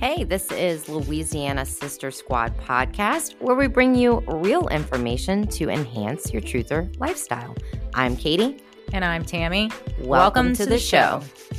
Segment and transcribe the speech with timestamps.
[0.00, 6.32] Hey, this is Louisiana Sister Squad podcast, where we bring you real information to enhance
[6.32, 7.54] your truther lifestyle.
[7.92, 8.64] I'm Katie.
[8.94, 9.70] And I'm Tammy.
[9.98, 11.22] Welcome, Welcome to, to, the, show.
[11.22, 11.56] show.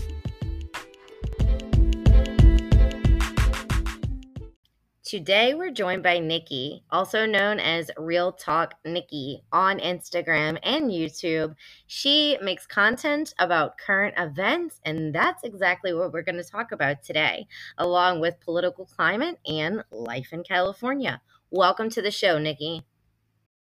[5.12, 11.54] Today, we're joined by Nikki, also known as Real Talk Nikki, on Instagram and YouTube.
[11.88, 17.03] She makes content about current events, and that's exactly what we're going to talk about
[17.03, 17.45] today,
[17.77, 21.22] along with political climate and life in California.
[21.50, 22.81] Welcome to the show, Nikki.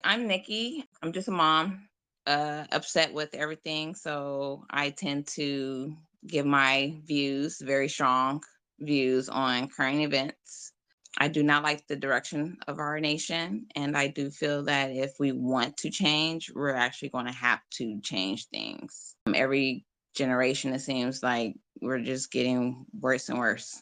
[0.05, 0.85] I'm Nikki.
[1.03, 1.89] I'm just a mom,
[2.27, 3.93] uh, upset with everything.
[3.93, 8.41] So I tend to give my views, very strong
[8.79, 10.71] views on current events
[11.17, 13.67] I do not like the direction of our nation.
[13.75, 17.59] And I do feel that if we want to change, we're actually going to have
[17.75, 19.15] to change things.
[19.27, 23.81] Um, every generation, it seems like we're just getting worse and worse.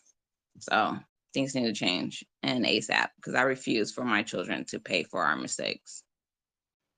[0.59, 0.97] So
[1.33, 5.23] things need to change and ASAP because I refuse for my children to pay for
[5.23, 6.03] our mistakes.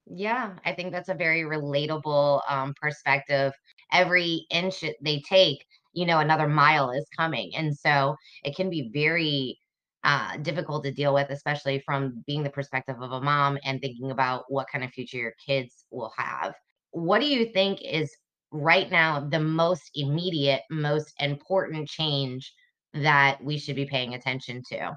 [0.07, 3.53] Yeah, I think that's a very relatable um, perspective.
[3.91, 7.51] Every inch they take, you know, another mile is coming.
[7.55, 9.57] And so it can be very
[10.03, 14.11] uh, difficult to deal with, especially from being the perspective of a mom and thinking
[14.11, 16.53] about what kind of future your kids will have.
[16.91, 18.11] What do you think is
[18.51, 22.51] right now the most immediate, most important change
[22.93, 24.91] that we should be paying attention to?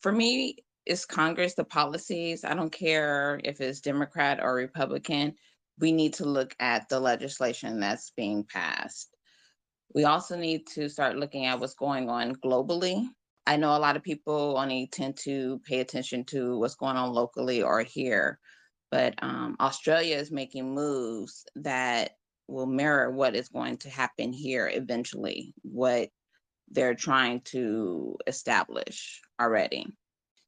[0.00, 2.44] For me, it's Congress, the policies.
[2.44, 5.34] I don't care if it's Democrat or Republican.
[5.78, 9.14] We need to look at the legislation that's being passed.
[9.94, 13.06] We also need to start looking at what's going on globally
[13.50, 17.12] I know a lot of people only tend to pay attention to what's going on
[17.12, 18.38] locally or here,
[18.92, 22.12] but um, Australia is making moves that
[22.46, 26.10] will mirror what is going to happen here eventually, what
[26.70, 29.84] they're trying to establish already.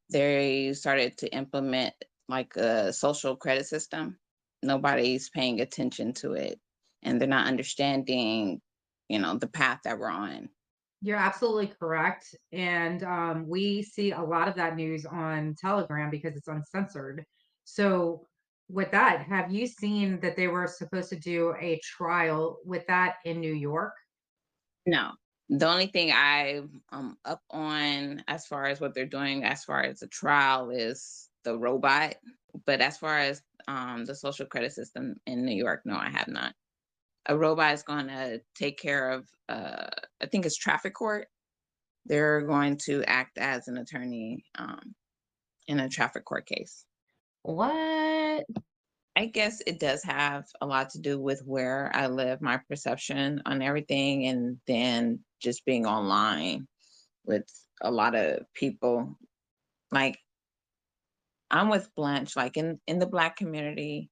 [0.09, 1.95] They started to implement
[2.29, 4.17] like a social credit system.
[4.63, 6.61] Nobody's paying attention to it
[7.03, 8.61] and they're not understanding,
[9.09, 10.51] you know, the path that we're on.
[11.03, 12.35] You're absolutely correct.
[12.53, 17.25] And um, we see a lot of that news on Telegram because it's uncensored.
[17.65, 18.27] So,
[18.69, 23.17] with that, have you seen that they were supposed to do a trial with that
[23.25, 23.93] in New York?
[24.87, 25.11] No.
[25.51, 29.83] The only thing I'm um, up on as far as what they're doing, as far
[29.83, 32.15] as the trial, is the robot.
[32.65, 36.29] But as far as um, the social credit system in New York, no, I have
[36.29, 36.55] not
[37.27, 39.87] a robot is going to take care of uh,
[40.23, 41.29] i think it's traffic court.
[42.05, 44.95] They're going to act as an attorney um,
[45.69, 46.85] in a traffic court case.
[47.43, 48.45] What?
[49.15, 53.43] I guess it does have a lot to do with where i live my perception
[53.47, 56.67] on everything and then just being online
[57.25, 57.45] with
[57.83, 59.17] a lot of people.
[59.91, 60.19] Like
[61.53, 64.11] i'm with blanche like in in the black community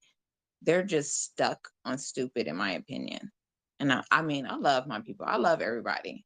[0.61, 3.31] they're just stuck on stupid, in my opinion.
[3.79, 6.25] And I, I mean, I love my people, I love everybody,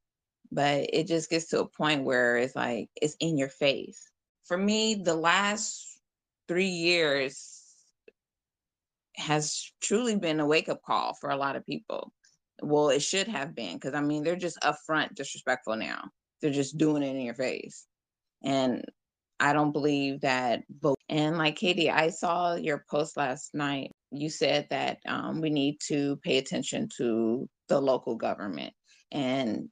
[0.52, 4.10] but it just gets to a point where it's like it's in your face.
[4.44, 6.00] For me, the last
[6.48, 7.62] three years
[9.16, 12.12] has truly been a wake up call for a lot of people.
[12.62, 16.10] Well, it should have been because I mean, they're just upfront disrespectful now.
[16.40, 17.86] They're just doing it in your face.
[18.44, 18.84] And
[19.40, 20.98] I don't believe that vote.
[21.08, 25.78] And like Katie, I saw your post last night you said that um, we need
[25.88, 28.72] to pay attention to the local government.
[29.12, 29.68] And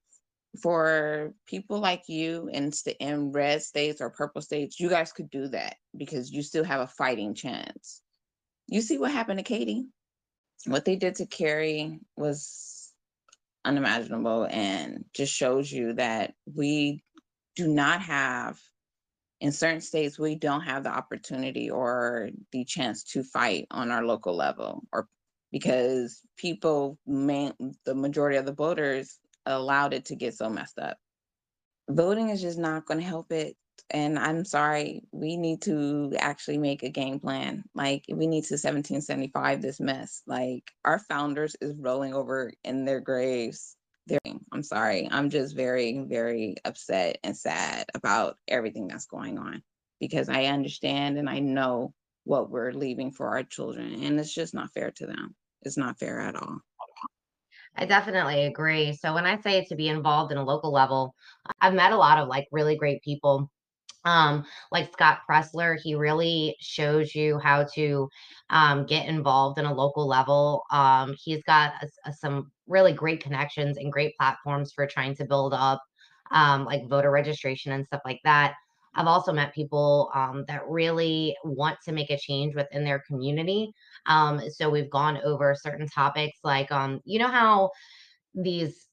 [0.63, 5.49] for people like you in, in red states or purple states, you guys could do
[5.49, 8.03] that because you still have a fighting chance.
[8.69, 9.87] You see what happened to Katie?
[10.67, 12.93] What they did to Kari was
[13.65, 17.03] unimaginable and just shows you that we
[17.57, 18.59] do not have
[19.41, 24.05] in certain states we don't have the opportunity or the chance to fight on our
[24.05, 25.09] local level or
[25.53, 27.53] because people main,
[27.85, 30.97] the majority of the voters allowed it to get so messed up.
[31.89, 33.57] Voting is just not going to help it
[33.91, 37.65] and i'm sorry we need to actually make a game plan.
[37.75, 40.23] Like we need to 1775 this mess.
[40.27, 43.77] Like our founders is rolling over in their graves
[44.53, 45.09] I'm sorry.
[45.11, 49.63] I'm just very, very upset and sad about everything that's going on
[50.01, 54.03] because I understand and I know what we're leaving for our children.
[54.03, 55.35] And it's just not fair to them.
[55.63, 56.61] It's not fair at all.
[57.77, 58.93] I definitely agree.
[58.93, 61.15] So when I say to be involved in a local level,
[61.61, 63.51] I've met a lot of like really great people
[64.05, 68.09] um, like Scott Presler, he really shows you how to
[68.51, 70.63] um, get involved in a local level.
[70.71, 75.25] Um, he's got a, a, some really great connections and great platforms for trying to
[75.25, 75.83] build up
[76.31, 78.55] um, like voter registration and stuff like that.
[78.97, 83.73] I've also met people um, that really want to make a change within their community.
[84.07, 86.71] Um, so we've gone over certain topics like,
[87.05, 87.71] you know, how
[88.35, 88.87] these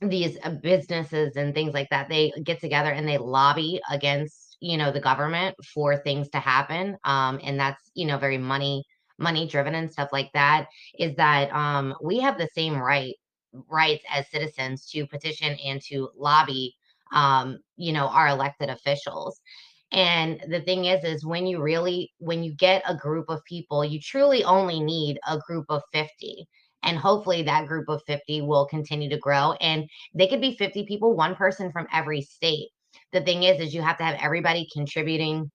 [0.00, 4.76] these uh, businesses and things like that they get together and they lobby against you
[4.76, 8.84] know the government for things to happen um and that's you know very money
[9.18, 10.66] money driven and stuff like that
[10.98, 13.14] is that um we have the same right
[13.68, 16.74] rights as citizens to petition and to lobby
[17.12, 19.40] um you know our elected officials.
[19.92, 23.84] And the thing is is when you really when you get a group of people
[23.84, 26.46] you truly only need a group of 50
[26.82, 30.84] and hopefully that group of 50 will continue to grow and they could be 50
[30.86, 32.68] people one person from every state.
[33.12, 35.50] The thing is is you have to have everybody contributing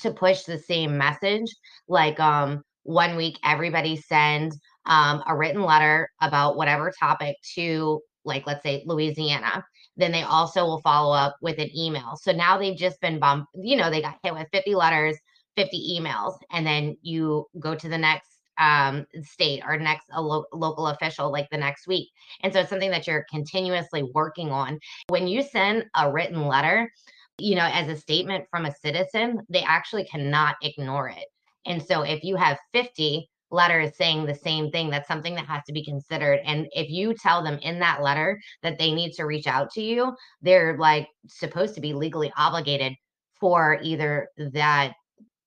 [0.00, 1.50] to push the same message
[1.88, 4.52] like um one week everybody send
[4.86, 9.64] um, a written letter about whatever topic to like let's say louisiana
[9.98, 12.16] then they also will follow up with an email.
[12.22, 15.16] So now they've just been bumped you know they got hit with 50 letters
[15.56, 20.46] 50 emails and then you go to the next um, state or next a lo-
[20.52, 22.08] local official like the next week.
[22.42, 24.78] And so it's something that you're continuously working on.
[25.08, 26.90] When you send a written letter,
[27.38, 31.26] you know, as a statement from a citizen, they actually cannot ignore it.
[31.66, 35.62] And so if you have 50 letters saying the same thing, that's something that has
[35.66, 36.40] to be considered.
[36.44, 39.82] And if you tell them in that letter that they need to reach out to
[39.82, 42.94] you, they're like supposed to be legally obligated
[43.40, 44.92] for either that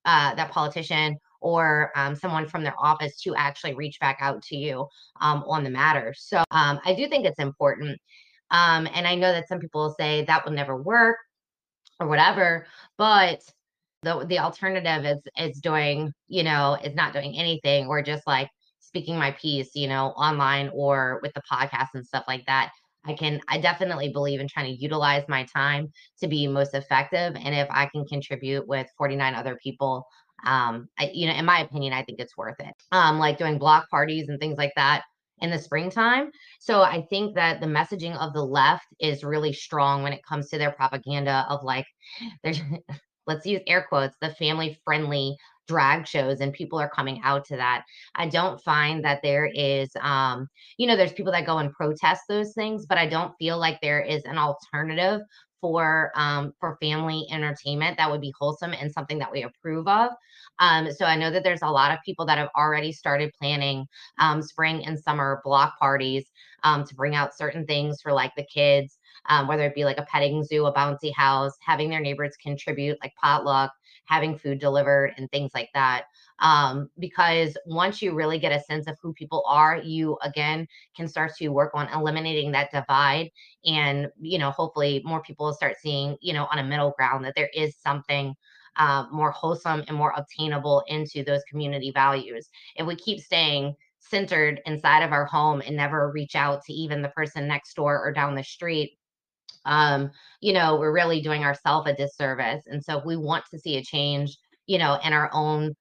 [0.05, 4.55] uh, that politician or um, someone from their office to actually reach back out to
[4.55, 4.87] you
[5.19, 6.13] um, on the matter.
[6.17, 7.99] So um, I do think it's important.
[8.51, 11.17] Um, and I know that some people say that will never work
[11.99, 12.67] or whatever,
[12.97, 13.41] but
[14.03, 18.49] the the alternative is is doing, you know, is not doing anything or just like
[18.79, 22.71] speaking my piece, you know, online or with the podcast and stuff like that.
[23.05, 27.35] I can I definitely believe in trying to utilize my time to be most effective.
[27.35, 30.05] And if I can contribute with 49 other people
[30.45, 32.73] um, I, you know, in my opinion, I think it's worth it.
[32.91, 35.03] Um, like doing block parties and things like that
[35.39, 36.31] in the springtime.
[36.59, 40.49] So I think that the messaging of the left is really strong when it comes
[40.49, 41.85] to their propaganda of like,
[42.43, 42.61] there's,
[43.27, 45.35] let's use air quotes, the family friendly
[45.67, 47.83] drag shows and people are coming out to that.
[48.15, 50.47] I don't find that there is um
[50.77, 53.79] you know there's people that go and protest those things but I don't feel like
[53.79, 55.21] there is an alternative
[55.61, 60.11] for um, for family entertainment that would be wholesome and something that we approve of.
[60.59, 63.85] Um, so I know that there's a lot of people that have already started planning
[64.19, 66.25] um, spring and summer block parties
[66.63, 68.97] um, to bring out certain things for like the kids,
[69.29, 72.97] um, whether it be like a petting zoo, a bouncy house, having their neighbors contribute
[73.01, 73.71] like potluck,
[74.11, 76.03] having food delivered, and things like that
[76.41, 81.07] um, because once you really get a sense of who people are, you again can
[81.07, 83.29] start to work on eliminating that divide.
[83.65, 87.23] And, you know, hopefully more people will start seeing, you know, on a middle ground
[87.25, 88.33] that there is something
[88.77, 92.49] uh, more wholesome and more obtainable into those community values.
[92.75, 97.01] If we keep staying centered inside of our home and never reach out to even
[97.01, 98.97] the person next door or down the street,
[99.65, 100.11] um,
[100.41, 102.63] you know, we're really doing ourselves a disservice.
[102.67, 104.37] And so if we want to see a change,
[104.67, 105.75] you know, in our own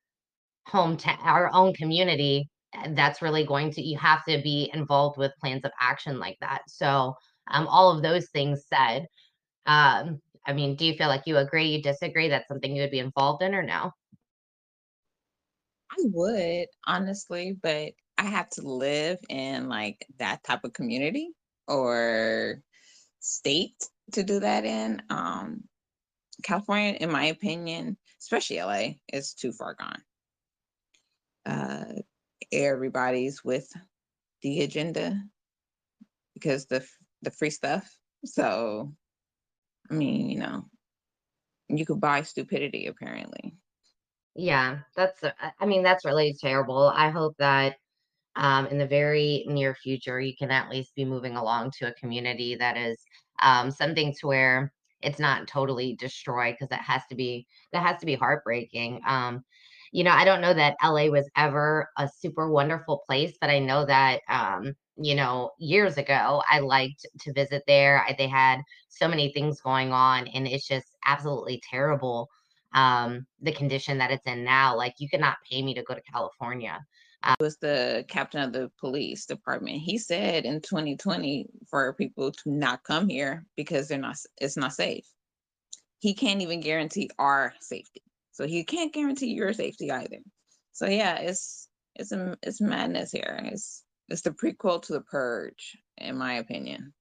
[0.66, 5.18] home, hometown, our own community, eh, that's really going to, you have to be involved
[5.18, 6.62] with plans of action like that.
[6.68, 7.14] So,
[7.50, 9.06] um, all of those things said,
[9.66, 12.28] um, I mean, do you feel like you agree, you disagree?
[12.28, 13.92] That's something you would be involved in or no?
[15.90, 21.30] I would honestly, but I have to live in like that type of community
[21.66, 22.62] or
[23.20, 25.02] state to do that in.
[25.10, 25.64] Um,
[26.42, 30.02] California, in my opinion, especially LA, is too far gone
[31.46, 31.84] uh,
[32.52, 33.70] everybody's with
[34.42, 35.20] the agenda
[36.34, 36.84] because the
[37.22, 37.88] the free stuff.
[38.24, 38.92] So,
[39.90, 40.64] I mean, you know,
[41.68, 43.54] you could buy stupidity apparently.
[44.34, 45.22] Yeah, that's,
[45.58, 46.90] I mean, that's really terrible.
[46.94, 47.76] I hope that
[48.40, 51.94] um, in the very near future, you can at least be moving along to a
[51.94, 52.98] community that is
[53.42, 58.00] um, something to where it's not totally destroyed because that has to be that has
[58.00, 59.00] to be heartbreaking.
[59.06, 59.44] Um,
[59.92, 63.58] you know, I don't know that LA was ever a super wonderful place, but I
[63.58, 68.04] know that, um, you know, years ago, I liked to visit there.
[68.06, 72.28] I, they had so many things going on, and it's just absolutely terrible
[72.74, 74.76] um, the condition that it's in now.
[74.76, 76.78] Like, you cannot pay me to go to California.
[77.38, 79.82] Was the captain of the police department.
[79.82, 84.72] He said in 2020 for people to not come here because they're not, it's not
[84.72, 85.06] safe.
[85.98, 88.02] He can't even guarantee our safety.
[88.32, 90.18] So he can't guarantee your safety either.
[90.72, 93.38] So yeah, it's it's a it's madness here.
[93.44, 96.94] It's it's the prequel to the purge, in my opinion.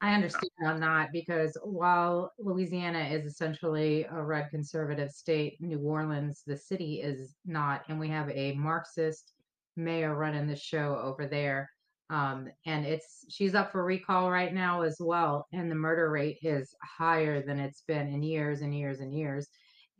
[0.00, 6.42] I understand on that because while Louisiana is essentially a red conservative state, New Orleans,
[6.46, 9.32] the city is not, and we have a Marxist
[9.76, 11.70] mayor running the show over there.
[12.10, 16.38] Um, and it's she's up for recall right now as well, and the murder rate
[16.42, 19.48] is higher than it's been in years and years and years.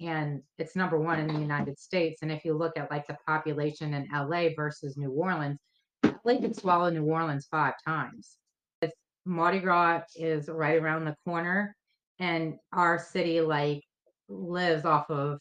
[0.01, 2.23] And it's number one in the United States.
[2.23, 5.59] And if you look at like the population in LA versus New Orleans,
[6.25, 8.37] LA could swallow New Orleans five times.
[9.27, 11.75] Mardi Gras is right around the corner,
[12.19, 13.83] and our city like
[14.29, 15.41] lives off of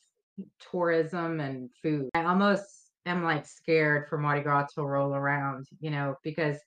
[0.72, 2.10] tourism and food.
[2.16, 2.66] I almost
[3.06, 6.58] am like scared for Mardi Gras to roll around, you know, because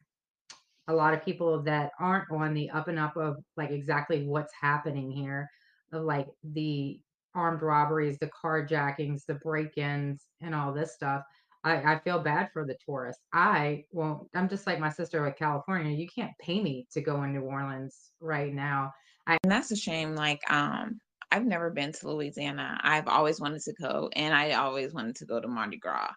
[0.88, 4.52] a lot of people that aren't on the up and up of like exactly what's
[4.60, 5.48] happening here,
[5.92, 7.00] of like the
[7.34, 11.22] armed robberies, the carjackings, the break-ins, and all this stuff.
[11.66, 13.22] I, I feel bad for the tourists.
[13.32, 15.96] I won't, I'm just like my sister with California.
[15.96, 18.92] You can't pay me to go in New Orleans right now.
[19.26, 20.14] I, and that's a shame.
[20.14, 21.00] Like, um,
[21.32, 22.78] I've never been to Louisiana.
[22.84, 26.12] I've always wanted to go, and I always wanted to go to Mardi Gras.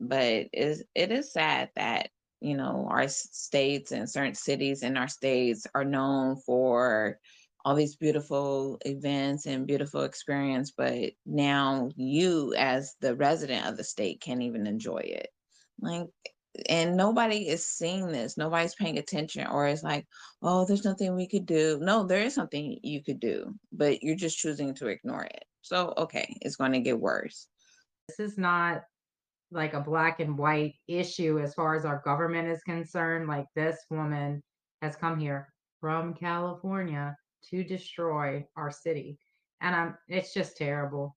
[0.00, 2.08] But it is sad that
[2.40, 7.18] you know our states and certain cities in our states are known for
[7.64, 13.84] all these beautiful events and beautiful experience but now you as the resident of the
[13.84, 15.28] state can't even enjoy it.
[15.80, 16.06] Like
[16.68, 18.36] and nobody is seeing this.
[18.36, 20.06] Nobody's paying attention or it's like
[20.42, 21.78] oh there's nothing we could do.
[21.80, 25.44] No there is something you could do but you're just choosing to ignore it.
[25.62, 27.46] So okay it's going to get worse.
[28.08, 28.82] This is not
[29.52, 33.28] like a black and white issue as far as our government is concerned.
[33.28, 34.42] Like this woman
[34.82, 35.48] has come here
[35.80, 37.16] from california
[37.50, 39.18] to destroy our city.
[39.60, 41.16] And I'm it's just terrible.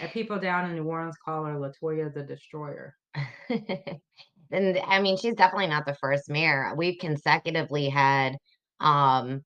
[0.00, 2.94] And people down in New Orleans call her Latoya the Destroyer.
[3.48, 6.74] and I mean, she's definitely not the first mayor.
[6.76, 8.36] We've consecutively had
[8.80, 9.42] um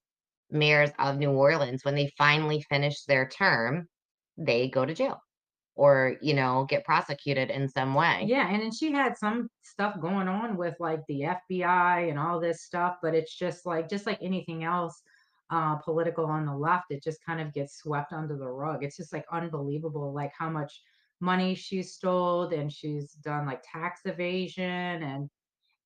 [0.51, 3.89] mayors of New Orleans when they finally finish their term,
[4.37, 5.21] they go to jail
[5.77, 10.01] or you know get prosecuted in some way yeah and then she had some stuff
[10.01, 14.07] going on with like the fbi and all this stuff but it's just like just
[14.07, 15.03] like anything else
[15.51, 18.83] uh, political on the left, it just kind of gets swept under the rug.
[18.83, 20.83] It's just like unbelievable, like how much
[21.21, 25.31] money she stole and she's done like tax evasion and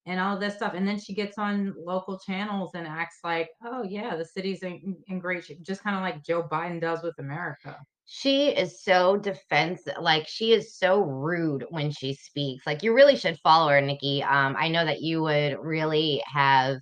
[0.07, 0.73] and all this stuff.
[0.75, 4.97] And then she gets on local channels and acts like, oh yeah, the city's in,
[5.09, 7.79] in great shape, just kind of like Joe Biden does with America.
[8.07, 12.67] She is so defensive, like she is so rude when she speaks.
[12.67, 14.23] Like you really should follow her, Nikki.
[14.23, 16.79] Um, I know that you would really have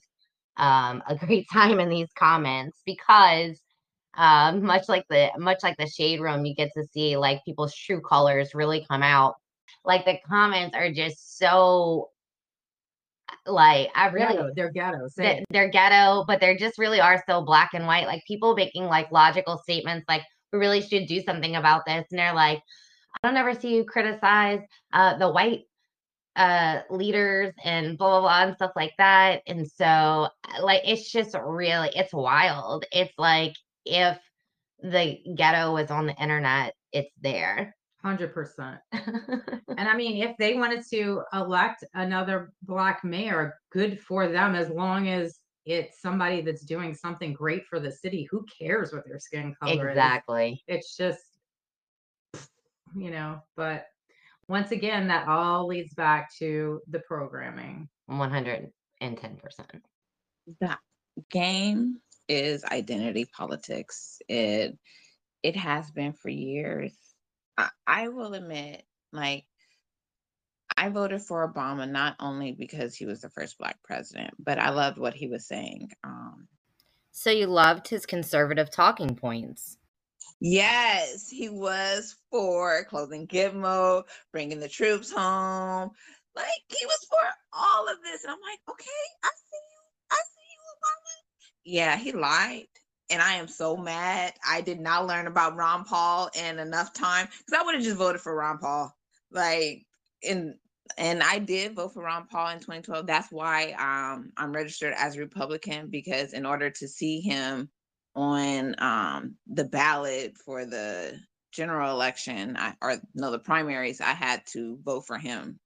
[0.56, 3.60] um, a great time in these comments because
[4.16, 7.74] um, much like the much like the shade room, you get to see like people's
[7.74, 9.34] true colors really come out.
[9.84, 12.10] Like the comments are just so
[13.46, 15.08] like I really ghetto, they're ghetto.
[15.16, 18.06] They're, they're ghetto, but they're just really are so black and white.
[18.06, 20.22] Like people making like logical statements like
[20.52, 22.04] we really should do something about this.
[22.10, 22.60] And they're like,
[23.22, 24.60] I don't ever see you criticize
[24.92, 25.64] uh, the white
[26.36, 30.28] uh leaders and blah blah blah and stuff like that and so uh,
[30.62, 34.18] like it's just really it's wild it's like if
[34.82, 37.74] the ghetto was on the internet it's there
[38.04, 44.54] 100% and i mean if they wanted to elect another black mayor good for them
[44.54, 49.04] as long as it's somebody that's doing something great for the city who cares what
[49.06, 50.52] their skin color exactly is?
[50.52, 50.64] Exactly.
[50.68, 51.20] It's just
[52.96, 53.86] you know but
[54.48, 57.88] once again, that all leads back to the programming.
[58.10, 58.70] 110%.
[60.60, 60.78] That
[61.30, 61.98] game
[62.28, 64.20] is identity politics.
[64.28, 64.78] It
[65.42, 66.92] it has been for years.
[67.56, 69.44] I, I will admit, like
[70.76, 74.70] I voted for Obama not only because he was the first black president, but I
[74.70, 75.90] loved what he was saying.
[76.04, 76.48] Um,
[77.12, 79.78] so you loved his conservative talking points.
[80.40, 85.90] Yes, he was for closing Gitmo, bringing the troops home.
[86.34, 88.22] Like he was for all of this.
[88.22, 88.90] And I'm like, okay,
[89.24, 89.82] I see you.
[90.10, 91.16] I see you, Obama.
[91.64, 92.66] Yeah, he lied.
[93.08, 94.34] And I am so mad.
[94.46, 97.96] I did not learn about Ron Paul in enough time because I would have just
[97.96, 98.94] voted for Ron Paul.
[99.30, 99.86] Like,
[100.22, 100.58] in
[100.98, 103.06] and I did vote for Ron Paul in 2012.
[103.06, 107.70] That's why um, I'm registered as a Republican because in order to see him
[108.16, 111.20] on um, the ballot for the
[111.52, 115.58] general election I, or no the primaries i had to vote for him.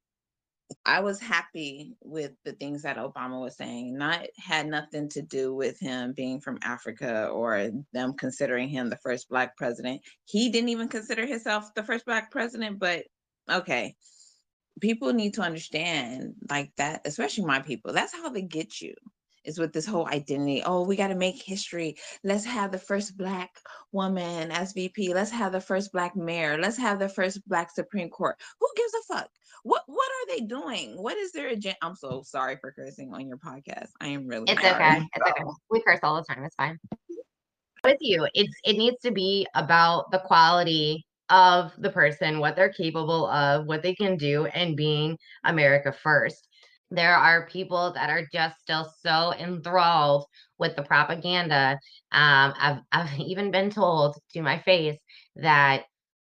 [0.87, 5.55] I was happy with the things that obama was saying not had nothing to do
[5.55, 10.03] with him being from africa or them considering him the first black president.
[10.27, 13.05] He didn't even consider himself the first black president but
[13.51, 13.97] okay.
[14.81, 18.95] People need to understand like that especially my people that's how they get you
[19.45, 20.63] is with this whole identity.
[20.65, 21.97] Oh, we got to make history.
[22.25, 23.51] Let's have the first black
[23.93, 25.15] woman as VP.
[25.15, 26.59] Let's have the first black mayor.
[26.59, 28.37] Let's have the first black Supreme Court.
[28.61, 29.31] Who gives a fuck?
[29.63, 30.95] What what are they doing?
[30.97, 31.77] What is their agenda?
[31.83, 33.89] I'm so sorry for cursing on your podcast.
[34.01, 34.75] I am really It's sorry.
[34.75, 35.07] okay.
[35.15, 35.45] It's okay.
[35.71, 36.45] We curse all the time.
[36.45, 36.79] It's fine.
[37.85, 42.73] With you, it's it needs to be about the quality of the person, what they're
[42.73, 46.49] capable of, what they can do, and being America first.
[46.91, 50.27] There are people that are just still so enthralled
[50.59, 51.79] with the propaganda.
[52.13, 54.99] Um, I've I've even been told to my face
[55.37, 55.85] that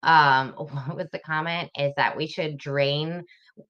[0.04, 3.24] um what was the comment is that we should drain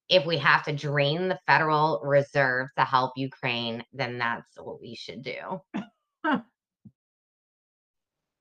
[0.08, 4.96] if we have to drain the Federal Reserve to help Ukraine, then that's what we
[4.96, 5.62] should do.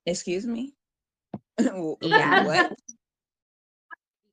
[0.07, 0.75] Excuse me.
[2.01, 2.45] Yeah.
[2.45, 2.73] What?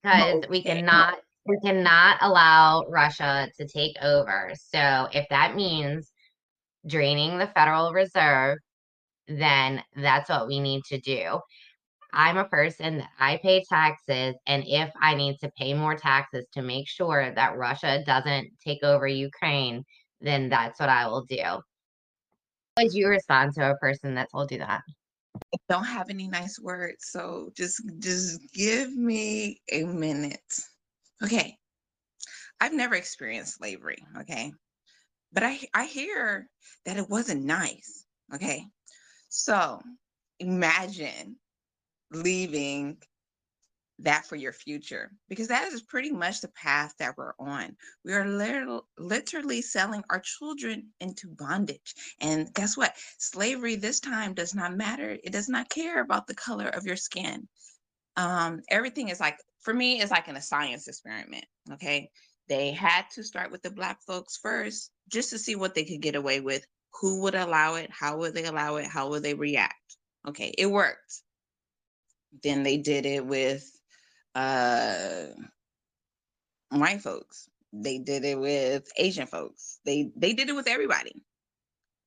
[0.04, 4.52] Because we cannot we cannot allow Russia to take over.
[4.56, 6.12] So if that means
[6.88, 8.58] draining the Federal Reserve,
[9.28, 11.40] then that's what we need to do.
[12.14, 16.46] I'm a person that I pay taxes, and if I need to pay more taxes
[16.54, 19.84] to make sure that Russia doesn't take over Ukraine,
[20.22, 21.42] then that's what I will do.
[21.44, 21.62] How
[22.78, 24.82] would you respond to a person that told you that?
[25.70, 30.40] don't have any nice words so just just give me a minute
[31.24, 31.58] okay.
[32.60, 34.54] I've never experienced slavery okay?
[35.34, 36.50] But i i hear
[36.86, 38.66] that it wasn't nice okay?
[39.30, 39.82] So
[40.40, 41.38] imagine
[42.12, 42.98] leaving
[44.00, 47.76] that for your future because that is pretty much the path that we're on.
[48.04, 51.96] We are literal, literally selling our children into bondage.
[52.20, 52.94] And guess what?
[53.20, 55.18] Slavery this time does not matter.
[55.24, 57.48] It does not care about the color of your skin.
[58.18, 62.10] Um everything is like for me it's like in a science experiment okay?
[62.48, 66.02] They had to start with the black folks first just to see what they could
[66.02, 66.66] get away with
[67.02, 69.98] who would allow it how would they allow it how would they react
[70.28, 70.54] okay?
[70.58, 71.22] It worked.
[72.44, 73.70] Then they did it with
[74.36, 75.28] uh
[76.70, 77.50] white folks.
[77.74, 79.80] They did it with asian folks.
[79.84, 81.24] They they did it with everybody.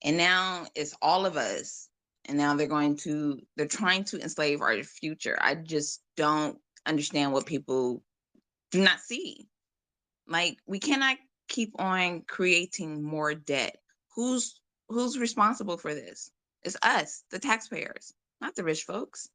[0.05, 1.89] And now it's all of us.
[2.27, 5.37] And now they're going to they're trying to enslave our future.
[5.41, 8.03] I just don't understand what people
[8.71, 9.47] do not see.
[10.27, 13.77] Like we cannot keep on creating more debt.
[14.15, 16.31] Who's who's responsible for this?
[16.63, 19.29] It's us the taxpayers not the rich folks.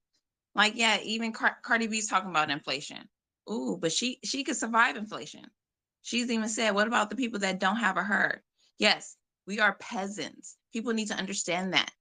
[0.56, 3.10] Like yeah even Car- cardi b's talking about inflation.
[3.50, 5.46] Ooh, but she she could survive inflation.
[6.02, 8.42] She's even said what about the people that don't have a herd?
[8.80, 10.58] yes we are peasants.
[10.72, 11.92] People need to understand that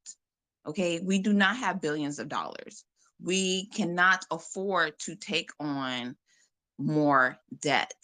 [0.67, 1.01] okay?
[1.01, 2.85] We do not have billions of dollars
[3.23, 6.17] we cannot afford to take on
[6.79, 7.95] more debt.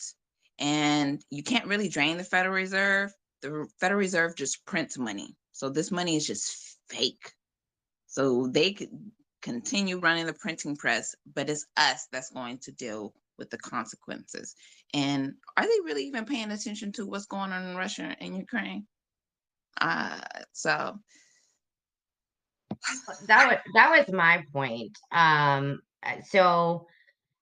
[0.59, 3.13] And you can't really drain the federal reserve.
[3.43, 5.37] The federal reserve just prints money.
[5.53, 7.33] So this money is just fake.
[8.07, 8.77] So they
[9.43, 14.57] continue running the printing press but it's us that's going to deal with the consequences.
[14.93, 18.87] And are they really even paying attention to what's going on in russia and ukraine?
[19.81, 20.21] Uh
[20.53, 20.99] so
[23.27, 24.97] that was that was my point.
[25.13, 26.87] Um, uh, so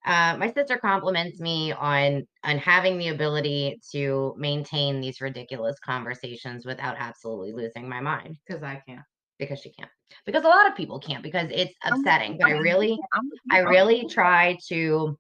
[0.05, 6.65] uh, my sister compliments me on on having the ability to maintain these ridiculous conversations
[6.65, 9.03] without absolutely losing my mind because I can't.
[9.39, 9.91] because she can't.
[10.25, 12.39] Because a lot of people can't because it's I'm- upsetting.
[12.41, 15.19] But I really I'm- I really try to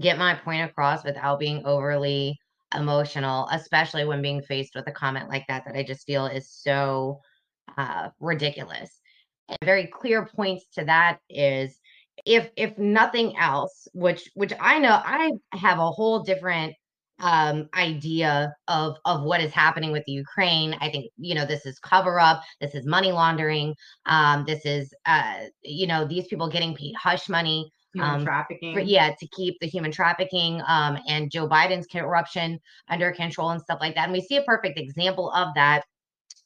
[0.00, 2.36] get my point across without being overly
[2.74, 6.50] emotional, especially when being faced with a comment like that that I just feel is
[6.50, 7.20] so
[7.78, 8.90] uh, ridiculous.
[9.48, 11.78] And very clear points to that is
[12.24, 16.74] if if nothing else, which which I know I have a whole different
[17.20, 20.74] um idea of of what is happening with the Ukraine.
[20.80, 23.74] I think you know this is cover up, this is money laundering,
[24.06, 28.74] um this is uh you know these people getting paid hush money Human Um, trafficking.
[28.74, 33.62] for, yeah, to keep the human trafficking um, and Joe Biden's corruption under control and
[33.62, 34.04] stuff like that.
[34.04, 35.84] And we see a perfect example of that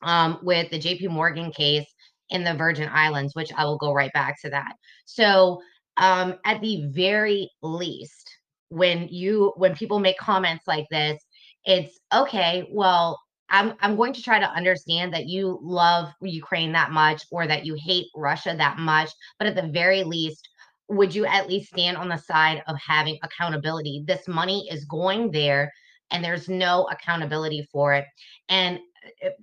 [0.02, 1.87] um, with the JP Morgan case
[2.30, 4.72] in the Virgin Islands, which I will go right back to that.
[5.04, 5.60] So,
[5.96, 8.30] um, at the very least,
[8.68, 11.18] when you when people make comments like this,
[11.64, 12.68] it's okay.
[12.70, 13.18] Well,
[13.50, 17.64] I'm I'm going to try to understand that you love Ukraine that much or that
[17.64, 20.48] you hate Russia that much, but at the very least,
[20.88, 24.04] would you at least stand on the side of having accountability?
[24.06, 25.72] This money is going there
[26.10, 28.06] and there's no accountability for it.
[28.48, 28.78] And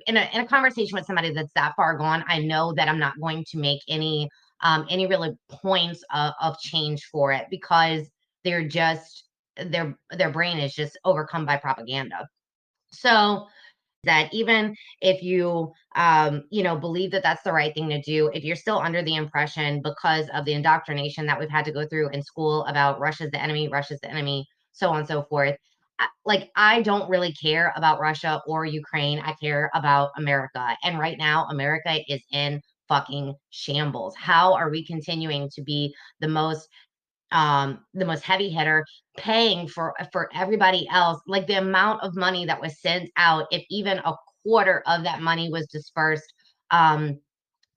[0.07, 2.99] in a, in a conversation with somebody that's that far gone, I know that I'm
[2.99, 4.29] not going to make any
[4.61, 8.09] um, any really points of, of change for it because
[8.43, 9.25] they're just
[9.57, 12.27] their their brain is just overcome by propaganda.
[12.91, 13.47] So
[14.05, 18.29] that even if you um, you know believe that that's the right thing to do
[18.33, 21.85] if you're still under the impression because of the indoctrination that we've had to go
[21.87, 25.55] through in school about russia's the enemy russia's the enemy so on and so forth
[26.25, 29.19] like I don't really care about Russia or Ukraine.
[29.19, 30.75] I care about America.
[30.83, 34.15] And right now America is in fucking shambles.
[34.17, 36.67] How are we continuing to be the most
[37.31, 38.85] um the most heavy hitter
[39.17, 43.63] paying for for everybody else like the amount of money that was sent out if
[43.69, 46.31] even a quarter of that money was dispersed
[46.71, 47.19] um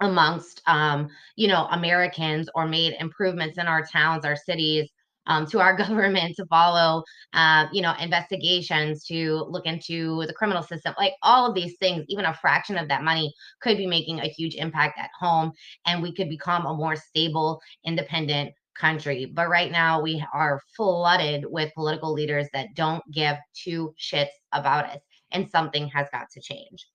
[0.00, 4.90] amongst um you know americans or made improvements in our towns our cities
[5.28, 10.62] um, to our government to follow, uh, you know, investigations to look into the criminal
[10.62, 14.20] system, like all of these things, even a fraction of that money could be making
[14.20, 15.52] a huge impact at home,
[15.86, 19.26] and we could become a more stable, independent country.
[19.26, 24.86] But right now, we are flooded with political leaders that don't give two shits about
[24.86, 26.86] us, and something has got to change.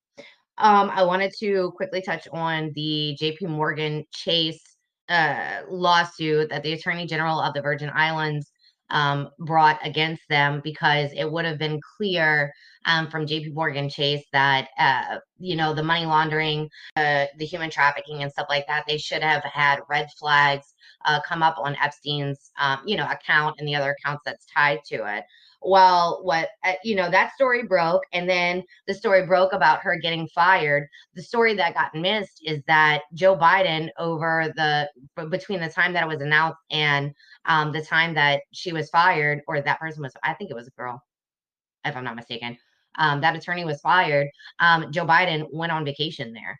[0.59, 4.72] Um, I wanted to quickly touch on the JP Morgan Chase
[5.09, 8.51] uh, lawsuit that the Attorney General of the Virgin Islands
[8.89, 12.53] um, brought against them because it would have been clear
[12.85, 17.69] um, from JP Morgan Chase that, uh, you know, the money laundering, uh, the human
[17.69, 20.73] trafficking and stuff like that, they should have had red flags
[21.05, 24.79] uh, come up on Epstein's, um, you know, account and the other accounts that's tied
[24.85, 25.23] to it
[25.65, 29.97] well what uh, you know that story broke and then the story broke about her
[29.97, 30.87] getting fired.
[31.15, 34.89] The story that got missed is that joe biden over the
[35.29, 37.13] between the time that it was announced and
[37.45, 40.67] um, the time that she was fired or that person was i think it was
[40.67, 41.01] a girl
[41.85, 42.57] if i'm not mistaken
[42.97, 44.27] um, that attorney was fired
[44.59, 46.59] um, joe biden went on vacation there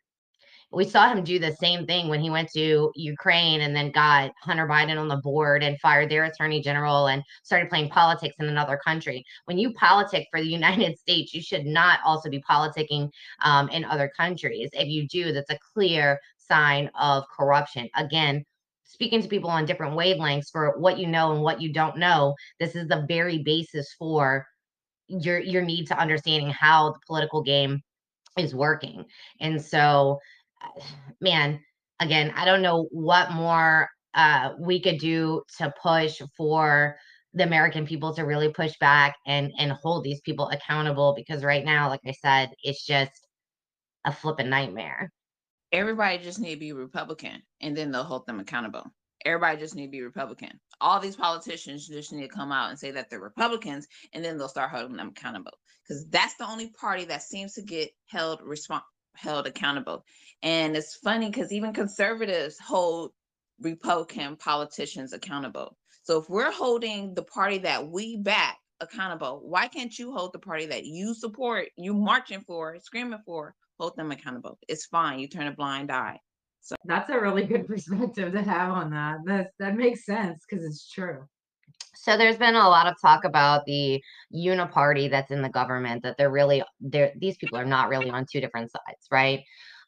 [0.74, 4.32] we saw him do the same thing when he went to Ukraine and then got
[4.42, 8.48] Hunter Biden on the board and fired their attorney general and started playing politics in
[8.48, 9.24] another country.
[9.46, 13.10] When you politic for the United States, you should not also be politicking
[13.44, 14.70] um, in other countries.
[14.74, 17.90] If you do, that's a clear sign of corruption.
[17.96, 18.44] Again,
[18.84, 22.36] speaking to people on different wavelengths for what you know and what you don't know,
[22.60, 24.46] this is the very basis for
[25.08, 27.82] your your need to understanding how the political game
[28.38, 29.06] is working.
[29.40, 30.20] And so
[31.22, 31.60] man,
[32.00, 36.98] again, I don't know what more uh, we could do to push for
[37.34, 41.66] the American people to really push back and and hold these people accountable because right
[41.66, 43.12] now, like I said, it's just
[44.06, 45.12] a flipping nightmare.
[45.72, 48.86] Everybody just need to be Republican, and then they'll hold them accountable.
[49.26, 50.60] Everybody just need to be Republican.
[50.82, 54.38] All these politicians just need to come out and say that they're Republicans, and then
[54.38, 55.54] they'll start holding them accountable.
[55.82, 58.82] Because that's the only party that seems to get held respons-
[59.16, 60.06] held accountable.
[60.42, 63.12] And it's funny because even conservatives hold
[63.60, 65.78] Republican politicians accountable.
[66.04, 70.40] So if we're holding the party that we back accountable, why can't you hold the
[70.40, 74.58] party that you support, you marching for, screaming for, hold them accountable?
[74.68, 75.20] It's fine.
[75.20, 76.20] You turn a blind eye.
[76.60, 79.18] So that's a really good perspective to have on that.
[79.26, 81.26] That that makes sense because it's true.
[82.04, 84.02] So there's been a lot of talk about the
[84.36, 88.26] uniparty that's in the government that they're really they're these people are not really on
[88.30, 89.42] two different sides, right?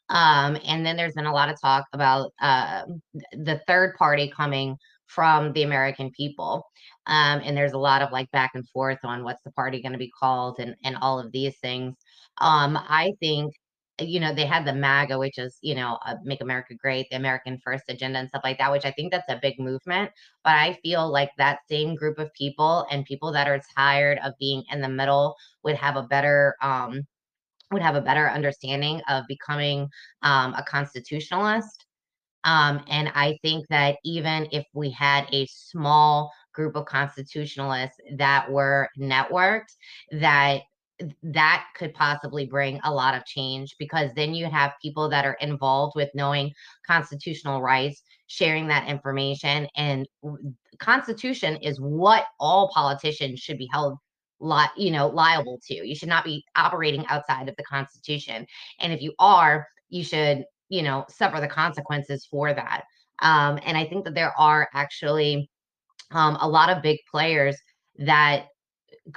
[0.08, 2.84] Um, and then there's been a lot of talk about uh,
[3.32, 6.64] the third party coming from the American people.
[7.06, 9.92] Um, and there's a lot of like back and forth on what's the party going
[9.92, 11.96] to be called and, and all of these things.
[12.38, 13.52] Um, I think
[13.98, 17.16] you know, they had the MAGA, which is, you know, uh, Make America Great, the
[17.16, 20.10] American First agenda and stuff like that, which I think that's a big movement.
[20.44, 24.34] But I feel like that same group of people and people that are tired of
[24.38, 27.06] being in the middle would have a better, um,
[27.72, 29.88] would have a better understanding of becoming
[30.22, 31.86] um, a constitutionalist.
[32.44, 38.50] Um, and I think that even if we had a small group of constitutionalists that
[38.50, 39.74] were networked,
[40.12, 40.60] that
[41.22, 45.36] that could possibly bring a lot of change because then you have people that are
[45.40, 46.50] involved with knowing
[46.86, 50.06] constitutional rights sharing that information and
[50.78, 53.98] constitution is what all politicians should be held
[54.40, 55.74] li- you know liable to.
[55.74, 58.46] You should not be operating outside of the constitution.
[58.80, 62.84] And if you are you should you know suffer the consequences for that.
[63.20, 65.48] Um, and i think that there are actually
[66.10, 67.56] um, a lot of big players
[67.98, 68.48] that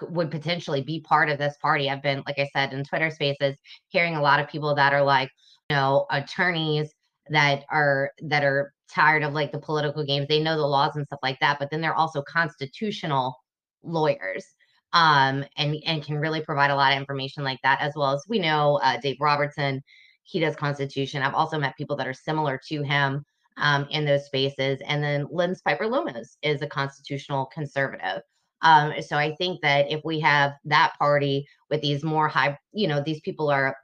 [0.09, 1.89] would potentially be part of this party.
[1.89, 3.55] I've been, like I said, in Twitter spaces,
[3.89, 5.29] hearing a lot of people that are like,
[5.69, 6.93] you know, attorneys
[7.29, 10.27] that are that are tired of like the political games.
[10.27, 13.35] They know the laws and stuff like that, but then they're also constitutional
[13.83, 14.45] lawyers
[14.93, 18.25] um and and can really provide a lot of information like that as well as
[18.27, 19.81] we know uh, dave robertson
[20.23, 23.23] he does constitution i've also met people that are similar to him
[23.59, 28.21] um, in those spaces and then Lynn Piper Lummis is a constitutional conservative
[28.61, 32.87] Um, so I think that if we have that party with these more high, you
[32.87, 33.75] know, these people are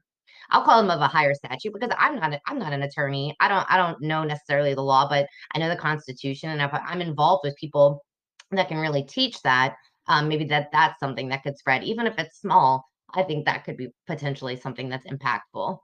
[0.52, 3.36] I'll call them of a higher statute because I'm not a, I'm not an attorney.
[3.40, 6.72] I don't I don't know necessarily the law, but I know the Constitution, and if
[6.74, 8.04] I'm involved with people
[8.52, 9.76] that can really teach that,
[10.08, 12.86] um, maybe that that's something that could spread, even if it's small.
[13.14, 15.80] I think that could be potentially something that's impactful.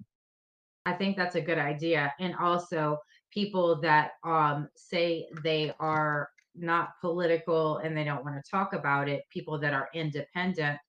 [0.85, 2.13] I think that's a good idea.
[2.19, 2.97] And also
[3.31, 9.09] people that um say they are not political and they don't want to talk about
[9.09, 10.79] it, people that are independent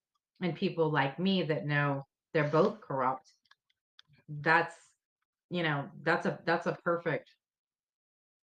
[0.42, 3.32] and people like me that know they're both corrupt.
[4.28, 4.74] That's
[5.50, 7.30] you know, that's a that's a perfect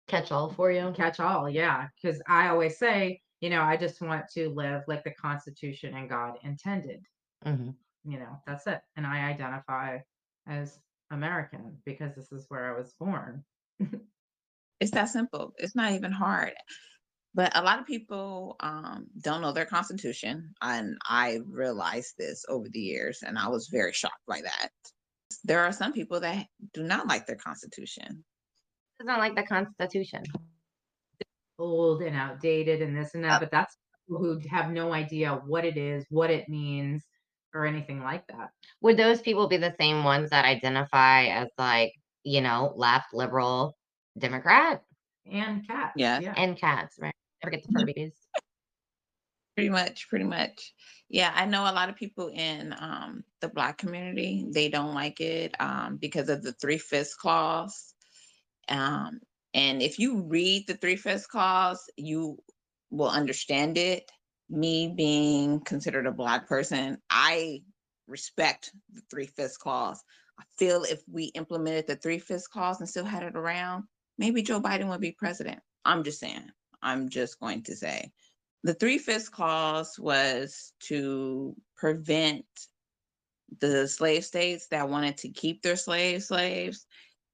[0.09, 0.93] Catch all for you.
[0.95, 1.89] catch all, yeah.
[2.01, 6.09] Because I always say, you know, I just want to live like the Constitution and
[6.09, 7.01] God intended.
[7.45, 7.71] hmm
[8.05, 8.81] You know, that's it.
[8.97, 9.99] And I identify
[10.47, 10.79] as
[11.11, 13.45] American because this is where I was born.
[14.81, 15.55] It's that simple.
[15.59, 16.53] It's not even hard.
[17.35, 20.53] But a lot of people um, don't know their constitution.
[20.61, 24.69] And I realized this over the years, and I was very shocked by that.
[25.45, 28.25] There are some people that do not like their constitution.
[29.01, 30.23] It's not like the Constitution.
[31.59, 35.65] old and outdated and this and that, but that's people who have no idea what
[35.65, 37.03] it is, what it means,
[37.55, 38.51] or anything like that.
[38.83, 41.93] Would those people be the same ones that identify as like,
[42.25, 43.75] you know, left, liberal,
[44.19, 44.83] Democrat,
[45.31, 45.95] And cats.
[45.97, 46.21] Yeah.
[46.21, 46.35] Yeah.
[46.37, 47.15] and cats, right?
[47.43, 48.13] Forget the furbies.
[49.55, 50.73] Pretty much, pretty much.
[51.11, 55.21] Yeah, I know a lot of people in um, the Black community, they don't like
[55.21, 57.93] it um, because of the three fifths clause.
[58.71, 59.21] Um,
[59.53, 62.39] and if you read the three fifths clause, you
[62.91, 64.11] will understand it.
[64.49, 67.61] Me being considered a Black person, I
[68.09, 70.03] respect the three fifths clause.
[70.39, 73.85] I feel if we implemented the three fifths clause and still had it around,
[74.17, 75.61] maybe Joe Biden would be president.
[75.85, 76.51] I'm just saying.
[76.83, 78.11] I'm just going to say.
[78.65, 82.45] The three fifths clause was to prevent
[83.61, 86.87] the slave states that wanted to keep their slave slaves.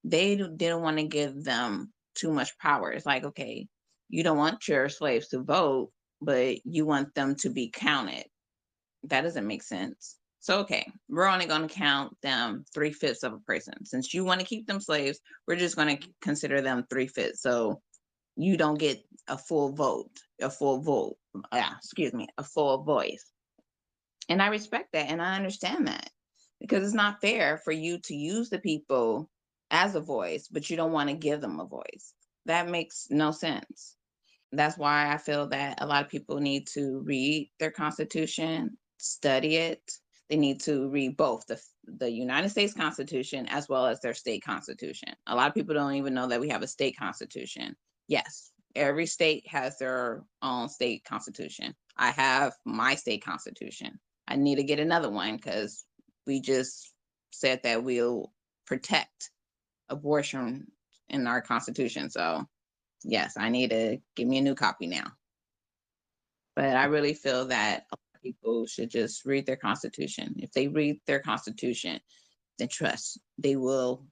[0.05, 2.91] They didn't want to give them too much power.
[2.91, 3.69] It's like, okay,
[4.09, 8.25] you don't want your slaves to vote, but you want them to be counted.
[9.05, 10.17] That doesn't make sense.
[10.41, 13.85] So, okay, we're only going to count them three fifths of a person.
[13.85, 17.43] Since you want to keep them slaves, we're just going to consider them three fifths.
[17.43, 17.81] So,
[18.39, 21.17] you don't get a full vote, a full vote,
[21.53, 23.31] yeah, excuse me, a full voice.
[24.29, 26.09] And I respect that and I understand that
[26.61, 29.29] because it's not fair for you to use the people
[29.71, 32.15] as a voice, but you don't want to give them a voice.
[32.47, 33.97] That makes no sense.
[34.53, 39.57] That's why I feel that a lot of people need to read their constitution, study
[39.57, 39.83] it.
[40.31, 44.45] They need to read both the the United States Constitution as well as their state
[44.45, 45.09] constitution.
[45.27, 47.75] A lot of people don't even know that we have a state constitution.
[48.09, 51.75] Yes, every state has their own state constitution.
[51.97, 53.99] I have my state constitution.
[54.27, 55.85] I need to get another one because
[56.27, 56.93] we just
[57.31, 58.33] said that we'll
[58.67, 59.31] protect
[59.89, 60.71] abortion
[61.09, 62.11] in our constitution.
[62.11, 62.47] So,
[63.05, 65.13] yes, I need to give me a new copy now.
[66.57, 67.87] But I really feel that
[68.23, 70.35] people should just read their constitution.
[70.39, 72.01] If they read their constitution,
[72.59, 74.05] then trust they will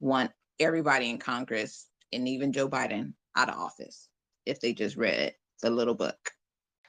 [0.00, 4.08] want everybody in Congress and even Joe Biden out of office
[4.46, 6.32] if they just read the little book.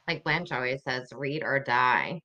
[0.08, 2.22] like Blanche always says, read or die.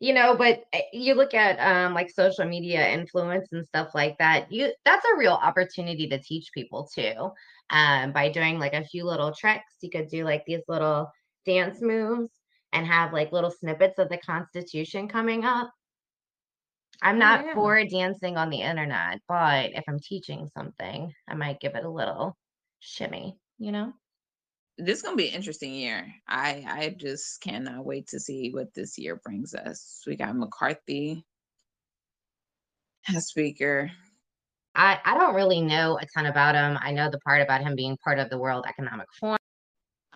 [0.00, 4.16] You know, but uh, you look at um like social media influence and stuff like
[4.18, 4.50] that.
[4.52, 7.30] You that's a real opportunity to teach people too.
[7.70, 11.10] Um, by doing like a few little tricks, you could do like these little
[11.46, 12.32] dance moves
[12.72, 15.70] and have like little snippets of the Constitution coming up.
[17.02, 17.54] I'm Oh, not yeah.
[17.54, 21.90] for dancing on the internet, but if I'm teaching something, I might give it a
[21.90, 22.36] little
[22.80, 23.92] shimmy, you know?
[24.78, 26.12] This is gonna be an interesting year.
[26.26, 30.02] I I just cannot wait to see what this year brings us.
[30.06, 31.24] We got McCarthy
[33.14, 33.90] as speaker.
[34.74, 36.78] I, I don't really know a ton about him.
[36.80, 39.36] I know the part about him being part of the World Economic Forum.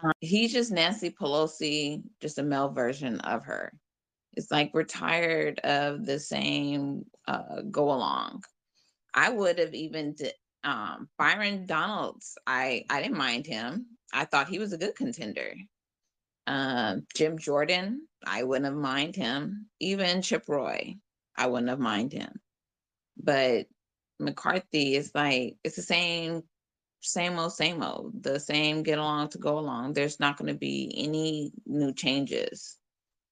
[0.03, 3.73] Uh, he's just Nancy Pelosi, just a male version of her.
[4.35, 8.45] It's like we're tired of the same uh, go along.
[9.13, 10.33] I would have even di-
[10.65, 12.37] um, Byron Donalds.
[12.47, 13.87] I I didn't mind him.
[14.13, 15.55] I thought he was a good contender.
[16.47, 18.07] Um, Jim Jordan.
[18.27, 19.67] I wouldn't have mind him.
[19.81, 20.97] Even Chip Roy.
[21.37, 22.41] I wouldn't have mind him.
[23.23, 23.67] But
[24.19, 26.43] McCarthy is like it's the same
[27.01, 29.93] same old, same old, the same get along to go along.
[29.93, 32.79] There's not going to be any new changes.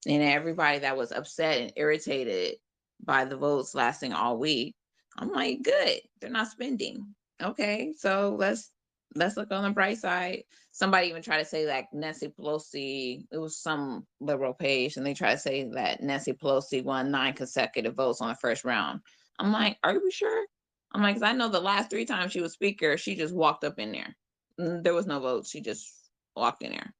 [0.06, 2.56] And everybody that was upset and irritated
[3.02, 4.74] by the votes lasting all week,
[5.16, 7.14] I'm like, good, they're not spending.
[7.42, 8.70] Okay, so let's
[9.14, 10.44] let's look on the bright side.
[10.70, 15.14] Somebody even tried to say like Nancy Pelosi, it was some liberal page, and they
[15.14, 19.00] tried to say that Nancy Pelosi won nine consecutive votes on the first round.
[19.38, 20.46] I'm like, are we sure?
[20.92, 23.78] I'm like, I know the last three times she was speaker, she just walked up
[23.78, 24.16] in there.
[24.60, 25.50] Mm, There was no votes.
[25.50, 26.94] She just walked in there.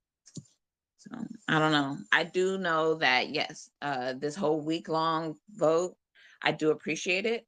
[0.98, 1.10] So
[1.48, 1.98] I don't know.
[2.12, 5.96] I do know that yes, uh, this whole week long vote,
[6.42, 7.46] I do appreciate it.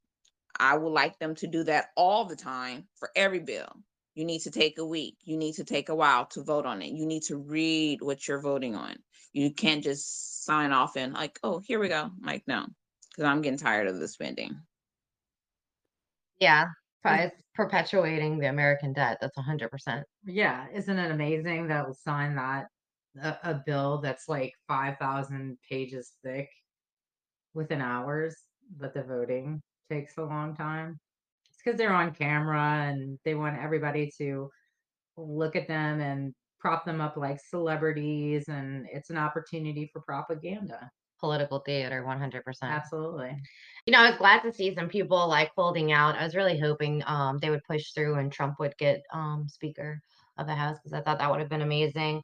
[0.59, 3.67] I would like them to do that all the time for every bill.
[4.13, 5.17] You need to take a week.
[5.23, 6.93] You need to take a while to vote on it.
[6.93, 8.95] You need to read what you're voting on.
[9.33, 12.03] You can't just sign off and like, oh, here we go.
[12.03, 12.65] I'm like, no,
[13.11, 14.55] because I'm getting tired of the spending.
[16.39, 16.67] Yeah,
[17.05, 19.17] Is- it's perpetuating the American debt.
[19.19, 20.03] That's 100%.
[20.25, 22.67] Yeah, isn't it amazing that we'll sign that
[23.21, 26.49] a, a bill that's like five thousand pages thick
[27.53, 28.35] within hours,
[28.77, 30.99] but the voting takes a long time.
[31.49, 34.49] It's because they're on camera and they want everybody to
[35.17, 40.89] look at them and prop them up like celebrities, and it's an opportunity for propaganda.
[41.19, 42.41] Political theater, 100%.
[42.63, 43.37] Absolutely.
[43.85, 46.15] You know, I was glad to see some people like holding out.
[46.15, 50.01] I was really hoping um, they would push through and Trump would get um, Speaker
[50.37, 52.21] of the House because I thought that would have been amazing.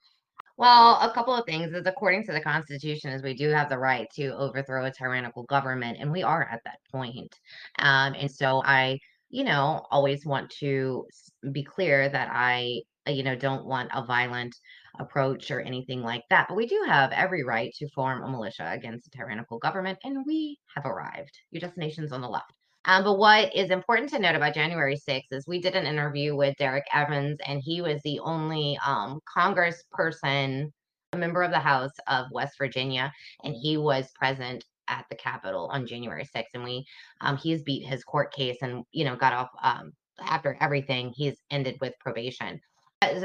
[0.62, 3.80] Well, a couple of things is according to the Constitution, is we do have the
[3.80, 7.34] right to overthrow a tyrannical government, and we are at that point.
[7.80, 9.00] Um, and so I,
[9.32, 11.08] you know, always want to
[11.52, 14.56] be clear that I, uh, you know, don't want a violent
[15.00, 16.45] approach or anything like that.
[16.47, 20.24] But we do have every right to form a militia against a tyrannical government, and
[20.28, 21.39] we have arrived.
[21.50, 22.61] Your destination's on the left.
[22.85, 26.35] Um, but what is important to note about January 6th is we did an interview
[26.35, 30.71] with Derrick Evans, and he was the only um, congressperson,
[31.13, 33.11] a member of the House of West Virginia,
[33.43, 36.45] and he was present at the Capitol on January 6th.
[36.55, 36.85] And we,
[37.21, 41.35] um, he's beat his court case and, you know, got off um, after everything, he's
[41.51, 42.59] ended with probation.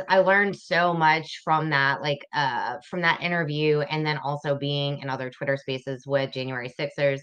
[0.08, 5.00] I learned so much from that, like uh, from that interview, and then also being
[5.00, 7.20] in other Twitter spaces with January Sixers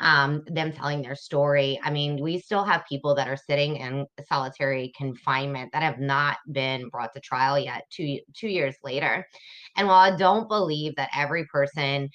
[0.00, 1.80] um, them telling their story.
[1.82, 6.38] I mean, we still have people that are sitting in solitary confinement that have not
[6.52, 9.26] been brought to trial yet, two two years later.
[9.76, 12.10] And while I don't believe that every person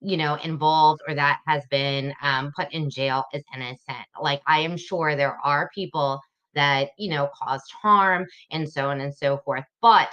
[0.00, 4.60] you know involved or that has been um, put in jail is innocent, like I
[4.60, 6.20] am sure there are people
[6.54, 10.12] that you know caused harm and so on and so forth, but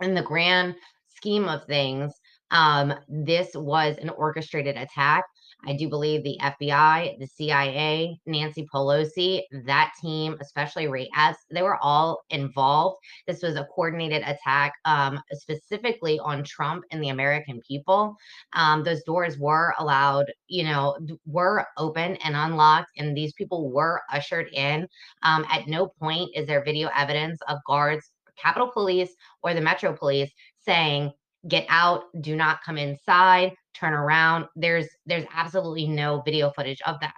[0.00, 0.74] in the grand
[1.08, 2.12] scheme of things,
[2.50, 5.24] um, this was an orchestrated attack.
[5.66, 11.62] I do believe the FBI, the CIA, Nancy Pelosi, that team, especially Ray Epps, they
[11.62, 12.98] were all involved.
[13.26, 18.14] This was a coordinated attack, um, specifically on Trump and the American people.
[18.52, 24.02] Um, those doors were allowed, you know, were open and unlocked, and these people were
[24.12, 24.86] ushered in.
[25.22, 29.10] Um, at no point is there video evidence of guards, Capitol Police,
[29.42, 30.30] or the Metro Police
[30.64, 31.12] saying,
[31.46, 34.46] get out, do not come inside, turn around.
[34.56, 37.14] There's there's absolutely no video footage of that.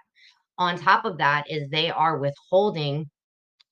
[0.58, 3.08] On top of that is they are withholding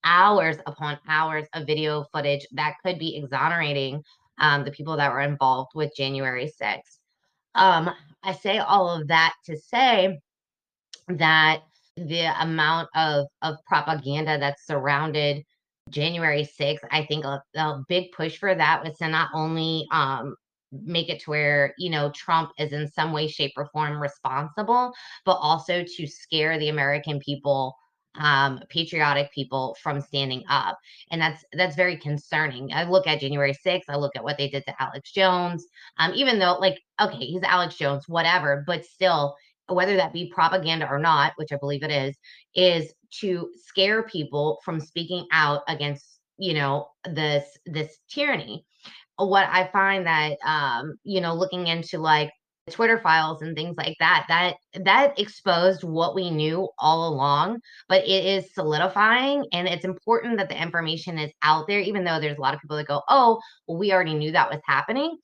[0.04, 4.02] hours upon hours of video footage that could be exonerating
[4.38, 6.98] um, the people that were involved with January 6th.
[7.54, 7.90] Um,
[8.22, 10.18] I say all of that to say
[11.08, 11.62] that
[11.96, 15.42] the amount of of propaganda that surrounded
[15.90, 20.34] January 6th, I think a, a big push for that was to not only um
[20.70, 24.92] make it to where, you know, Trump is in some way, shape, or form responsible,
[25.24, 27.74] but also to scare the American people,
[28.16, 30.78] um, patriotic people from standing up.
[31.10, 32.72] And that's that's very concerning.
[32.72, 35.66] I look at January 6th, I look at what they did to Alex Jones.
[35.98, 39.36] Um, even though, like, okay, he's Alex Jones, whatever, but still
[39.68, 42.16] whether that be propaganda or not, which I believe it is,
[42.54, 48.64] is to scare people from speaking out against, you know, this this tyranny.
[49.16, 52.30] What I find that um, you know, looking into like
[52.70, 58.04] Twitter files and things like that, that that exposed what we knew all along, but
[58.04, 62.38] it is solidifying and it's important that the information is out there, even though there's
[62.38, 65.18] a lot of people that go, Oh, well, we already knew that was happening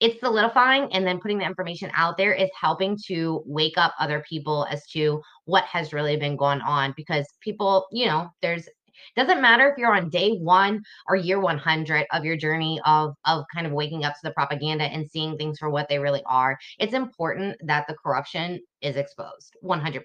[0.00, 4.24] it's solidifying and then putting the information out there is helping to wake up other
[4.28, 8.68] people as to what has really been going on because people you know there's
[9.16, 13.44] doesn't matter if you're on day one or year 100 of your journey of of
[13.54, 16.58] kind of waking up to the propaganda and seeing things for what they really are
[16.78, 20.02] it's important that the corruption is exposed 100%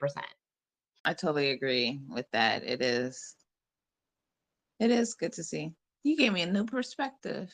[1.05, 2.63] I totally agree with that.
[2.63, 3.35] It is.
[4.79, 5.71] It is good to see.
[6.03, 7.51] You gave me a new perspective.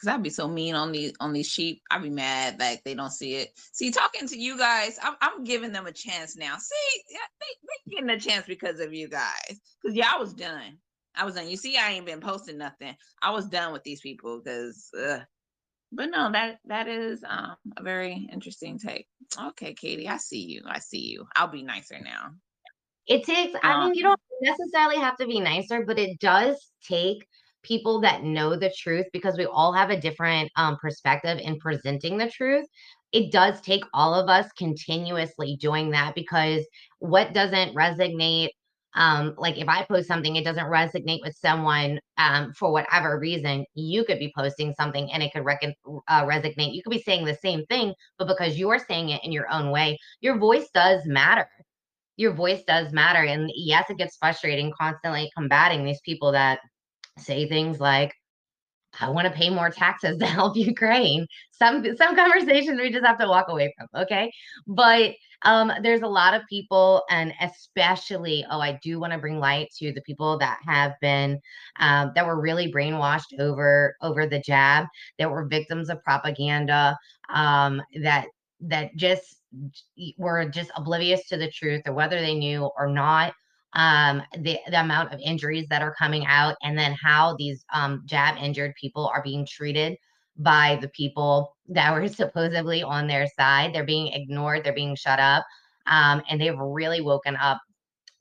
[0.00, 1.82] Cause I'd be so mean on these on these sheep.
[1.90, 3.50] I'd be mad like they don't see it.
[3.72, 6.56] See, talking to you guys, I'm I'm giving them a chance now.
[6.58, 9.60] See, yeah, they they getting a chance because of you guys.
[9.84, 10.78] Cause y'all was done.
[11.14, 11.48] I was done.
[11.48, 12.94] You see, I ain't been posting nothing.
[13.22, 15.20] I was done with these people because, uh,
[15.92, 19.06] but no, that that is um a very interesting take.
[19.40, 20.62] Okay, Kari, I see you.
[20.66, 21.26] I see you.
[21.36, 22.32] I'll be nicer now.
[23.06, 26.72] It takes, I Um, mean, you don't necessarily have to be nicer, but it does
[26.88, 27.26] take
[27.66, 32.16] people that know the truth because we all have a different um, perspective in presenting
[32.16, 32.66] the truth.
[33.12, 36.66] It does take all of us continuously doing that because
[36.98, 38.48] what doesn't resonate,
[38.94, 43.64] um, like if I post something, it doesn't resonate with someone um, for whatever reason.
[43.74, 45.44] You could be posting something and it could
[46.08, 46.74] uh, resonate.
[46.74, 49.70] You could be saying the same thing, but because you're saying it in your own
[49.70, 51.48] way, your voice does matter
[52.16, 53.22] your voice does matter.
[53.24, 56.60] And yes, it gets frustrating constantly combating these people that
[57.18, 58.14] say things like,
[59.00, 61.26] I want to pay more taxes to help Ukraine.
[61.52, 64.32] Some some conversations we just have to walk away from, okay?
[64.66, 65.12] But
[65.42, 69.68] um, there's a lot of people, and especially, oh, I do want to bring light
[69.78, 71.40] to the people that have been
[71.78, 74.86] um, that were really brainwashed over over the jab,
[75.18, 76.96] that were victims of propaganda,
[77.28, 78.26] um, that
[78.60, 79.36] that just
[80.18, 83.34] were just oblivious to the truth, or whether they knew or not
[83.76, 88.02] um, the, the amount of injuries that are coming out, and then how these um,
[88.06, 89.96] jab injured people are being treated
[90.38, 93.74] by the people that were supposedly on their side.
[93.74, 95.44] They're being ignored, they're being shut up,
[95.86, 97.60] um, and they've really woken up.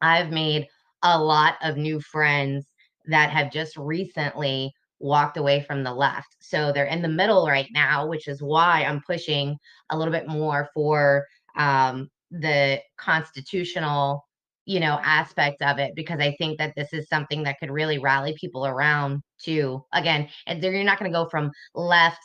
[0.01, 0.67] I've made
[1.03, 2.65] a lot of new friends
[3.07, 6.35] that have just recently walked away from the left.
[6.39, 9.57] So they're in the middle right now, which is why I'm pushing
[9.89, 11.25] a little bit more for
[11.57, 14.25] um, the constitutional
[14.65, 17.99] you know, aspect of it because I think that this is something that could really
[17.99, 22.21] rally people around to again, and you're not going to go from left,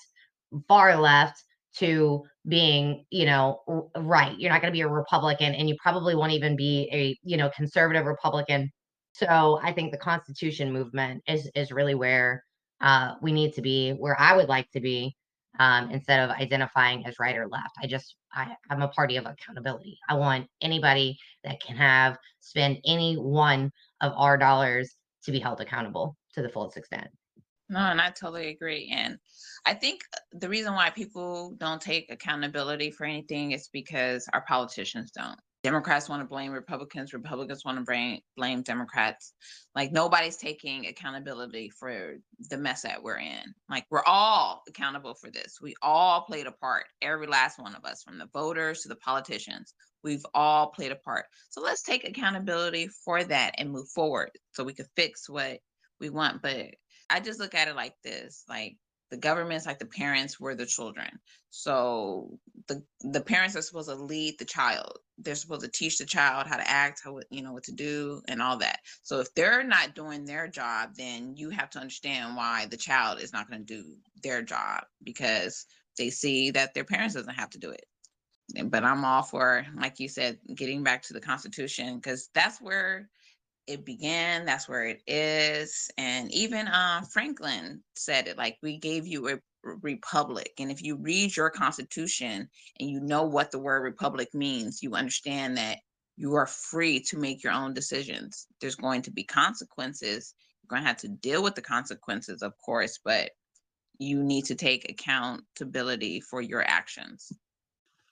[0.68, 1.42] far left
[1.76, 4.38] to being, you know, right.
[4.38, 7.36] You're not going to be a Republican and you probably won't even be a, you
[7.36, 8.70] know, conservative Republican.
[9.12, 12.42] So I think the Constitution movement is is really where
[12.80, 15.14] uh, we need to be, where I would like to be,
[15.60, 17.76] um, instead of identifying as right or left.
[17.80, 19.98] I just I, I'm a party of accountability.
[20.08, 25.60] I want anybody that can have spend any one of our dollars to be held
[25.60, 27.08] accountable to the fullest extent.
[27.68, 28.90] No, and I totally agree.
[28.92, 29.18] And
[29.66, 34.44] I think uh, the reason why people don't take accountability for anything is because our
[34.48, 35.38] politicians don't.
[35.62, 39.34] Democrats want to blame Republicans, Republicans want to blame, blame Democrats.
[39.74, 42.16] Like nobody's taking accountability for
[42.48, 43.54] the mess that we're in.
[43.68, 45.58] Like we're all accountable for this.
[45.60, 48.96] We all played a part, every last one of us, from the voters to the
[48.96, 49.74] politicians.
[50.02, 51.26] We've all played a part.
[51.50, 55.58] So let's take accountability for that and move forward so we can fix what
[56.00, 56.40] we want.
[56.40, 56.74] But
[57.10, 58.76] I just look at it like this like
[59.10, 61.08] the government's like the parents were the children.
[61.50, 62.38] So
[62.68, 64.98] the the parents are supposed to lead the child.
[65.18, 68.22] They're supposed to teach the child how to act how you know what to do
[68.28, 68.80] and all that.
[69.02, 73.20] So if they're not doing their job then you have to understand why the child
[73.20, 75.66] is not going to do their job because
[75.98, 77.84] they see that their parents doesn't have to do it.
[78.64, 83.08] But i'm all for like you said getting back to the constitution because that's where
[83.70, 89.06] it began that's where it is and even uh, franklin said it like we gave
[89.06, 92.48] you a republic and if you read your constitution
[92.80, 95.78] and you know what the word republic means you understand that
[96.16, 100.82] you are free to make your own decisions there's going to be consequences you're going
[100.82, 103.30] to have to deal with the consequences of course but
[103.98, 107.32] you need to take accountability for your actions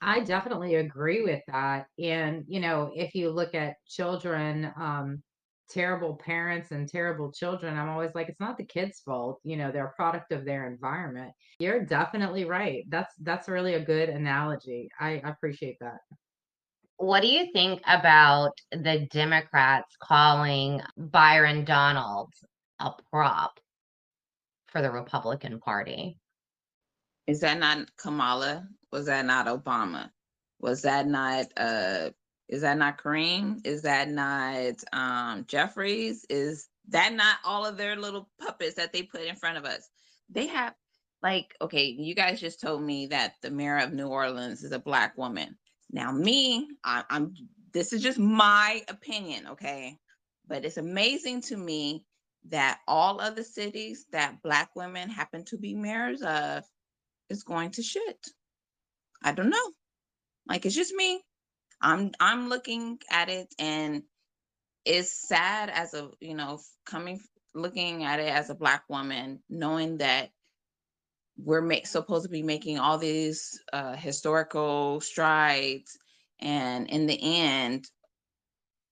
[0.01, 1.89] I definitely agree with that.
[1.99, 5.23] And, you know, if you look at children, um,
[5.69, 9.41] terrible parents and terrible children, I'm always like, it's not the kids' fault.
[9.45, 11.33] You know, they're a product of their environment.
[11.59, 12.85] You're definitely right.
[12.89, 14.91] That's that's really a good analogy.
[14.99, 15.99] I appreciate that.
[16.97, 22.33] What do you think about the Democrats calling Byron Donald
[22.81, 23.61] a prop
[24.67, 26.19] for the Republican Party?
[27.27, 28.67] Is that not Kamala?
[28.91, 30.11] Was that not Obama?
[30.61, 32.11] Was that not uh
[32.49, 33.61] is that not Kareem?
[33.67, 36.25] Is that not um Jeffries?
[36.31, 39.89] Is that not all of their little puppets that they put in front of us?
[40.31, 40.75] They have
[41.23, 44.79] like okay, you guys just told me that the mayor of New Orleans is a
[44.79, 45.57] black woman.
[45.91, 47.35] Now me, I, I'm
[47.73, 49.99] this is just my opinion, okay?
[50.47, 52.05] But it's amazing to me
[52.49, 56.65] that all of the cities that black women happen to be mayors of
[57.29, 58.27] is going to shit.
[59.23, 59.73] I don't know.
[60.47, 61.23] Like it's just me.
[61.81, 64.03] I'm I'm looking at it and
[64.85, 67.21] it's sad as a you know coming
[67.55, 70.31] looking at it as a black woman knowing that
[71.37, 75.99] we're ma- supposed to be making all these uh, historical strides
[76.41, 77.89] and in the end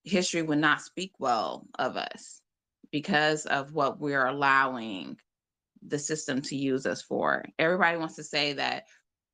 [0.04, 2.40] history would not speak well of us
[2.92, 5.16] because of what we're allowing
[5.86, 7.44] the system to use us for.
[7.58, 8.84] Everybody wants to say that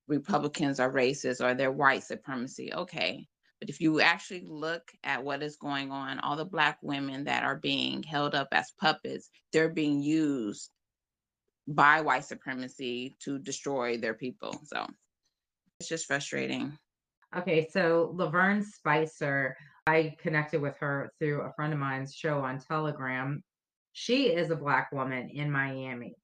[0.09, 2.73] Republicans are racist or they're white supremacy.
[2.73, 3.27] Okay.
[3.63, 7.45] But if you actually look at what is going on, all the Black women that
[7.45, 10.69] are being held up as puppets, they're being used
[11.69, 14.61] by white supremacy to destroy their people.
[14.65, 14.85] So
[15.79, 16.77] it's just frustrating.
[17.37, 19.57] Okay, so Lavern Spicer,
[19.87, 23.45] I connected with her through a friend of mine's show on Telegram.
[23.93, 26.17] She is a Black woman in Miami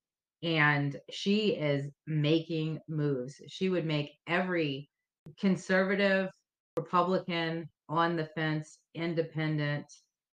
[0.43, 3.41] and she is making moves.
[3.47, 4.91] She would make every
[5.39, 6.31] conservative,
[6.79, 9.87] Republican, on the fence, independent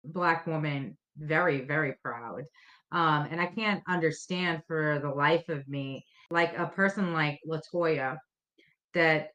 [0.03, 2.43] Black woman very, very proud.
[2.91, 8.17] Um, and I can't understand for the life of me, like a person like Latoya
[8.93, 9.29] that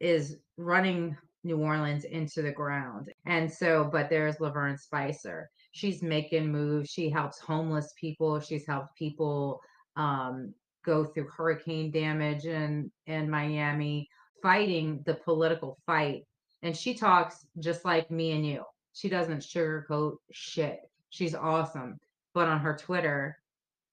[0.00, 3.12] is running New Orleans into the ground.
[3.26, 5.50] And so, but there's Lavern Spicer.
[5.72, 6.90] She's making moves.
[6.90, 8.40] She helps homeless people.
[8.40, 9.60] She's helped people
[9.96, 14.08] um, go through hurricane damage in, in Miami,
[14.42, 16.22] fighting the political fight.
[16.62, 18.64] And she talks just like me and you.
[18.92, 20.80] She doesn't sugarcoat shit.
[21.10, 21.98] She's awesome.
[22.34, 23.38] But on her Twitter,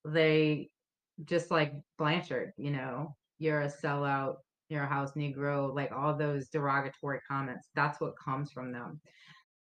[0.04, 0.70] they
[1.24, 4.36] just like Blanchard, you know, you're a sellout,
[4.68, 7.68] you're a house Negro, like all those derogatory comments.
[7.74, 9.00] That's what comes from them.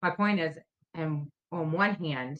[0.01, 0.57] My point is,
[0.93, 2.37] and on one hand,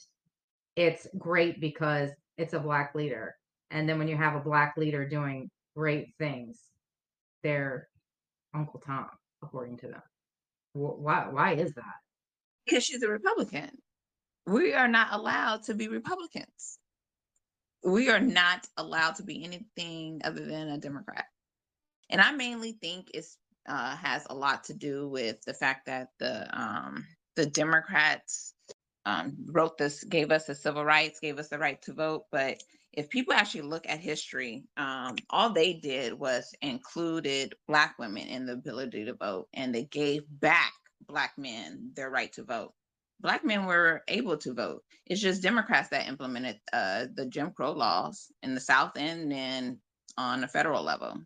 [0.76, 3.36] it's great because it's a black leader.
[3.72, 6.60] And then when you have a black leader doing great things,
[7.44, 7.88] they're
[8.54, 9.08] Uncle Tom,
[9.42, 10.02] according to them.
[10.74, 11.28] Why?
[11.30, 11.96] Why is that?
[12.66, 13.72] Because she's a Republican.
[14.48, 16.80] We are not allowed to be Republicans.
[17.84, 21.26] We are not allowed to be anything other than a Democrat.
[22.10, 26.10] And I mainly think it's uh, has a lot to do with the fact that
[26.20, 27.06] the um,
[27.36, 28.54] the Democrats
[29.06, 32.62] um, wrote this, gave us the civil rights, gave us the right to vote, but
[32.94, 38.46] if people actually look at history, um, all they did was included Black women in
[38.46, 40.74] the ability to vote, and they gave back
[41.08, 42.74] Black men their right to vote.
[43.22, 44.84] Black men were able to vote.
[45.06, 49.80] It's just Democrats that implemented uh, the Jim Crow laws in the South and then
[50.18, 51.18] on a federal level.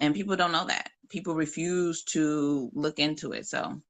[0.00, 0.90] And people don't know that.
[1.08, 3.46] People refuse to look into it.
[3.46, 3.80] So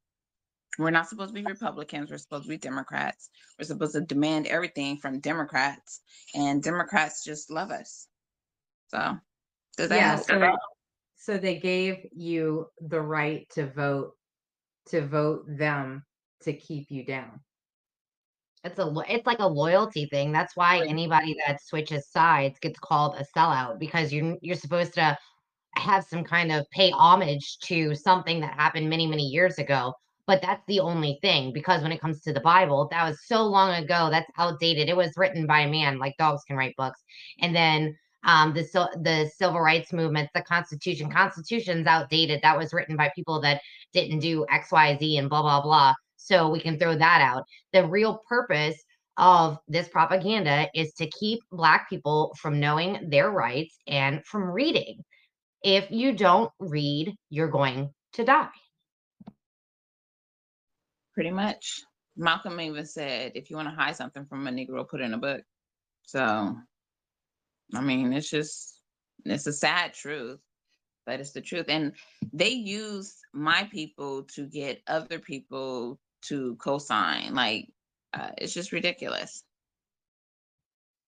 [0.79, 2.11] we're not supposed to be Republicans.
[2.11, 3.31] We're supposed to be Democrats.
[3.59, 6.01] We're supposed to demand everything from Democrats,
[6.35, 8.07] and Democrats just love us.
[8.89, 9.17] So,
[9.77, 10.53] does that yeah, so they,
[11.17, 14.13] so they gave you the right to vote,
[14.89, 16.05] to vote them
[16.43, 17.41] to keep you down.
[18.63, 20.33] It's a it's like a loyalty thing.
[20.33, 25.17] That's why anybody that switches sides gets called a sellout because you're you're supposed to
[25.77, 29.95] have some kind of pay homage to something that happened many many years ago
[30.31, 33.43] but that's the only thing because when it comes to the Bible, that was so
[33.43, 34.11] long ago.
[34.13, 34.89] That's outdated.
[34.89, 37.01] It was written by a man, like dogs can write books.
[37.41, 38.63] And then um, the
[39.03, 42.43] the civil rights movement, the Constitution, Constitution's outdated.
[42.45, 43.61] That was written by people that
[43.93, 45.95] didn't do X, Y, Z, and blah blah blah.
[46.15, 47.43] So we can throw that out.
[47.73, 48.81] The real purpose
[49.17, 55.03] of this propaganda is to keep Black people from knowing their rights and from reading.
[55.65, 58.51] If you don't read, you're going to die
[61.15, 61.83] pretty much.
[62.17, 65.15] Malcolm even said, if you want to hide something from a Negro, put it in
[65.15, 65.43] a book.
[66.05, 66.57] So,
[67.75, 68.81] I mean, it's just,
[69.25, 70.41] it's a sad truth,
[71.07, 71.67] but it's the truth.
[71.69, 71.93] And
[72.33, 77.35] they use my people to get other people to co-sign.
[77.35, 77.69] Like,
[78.13, 79.45] uh, it's just ridiculous.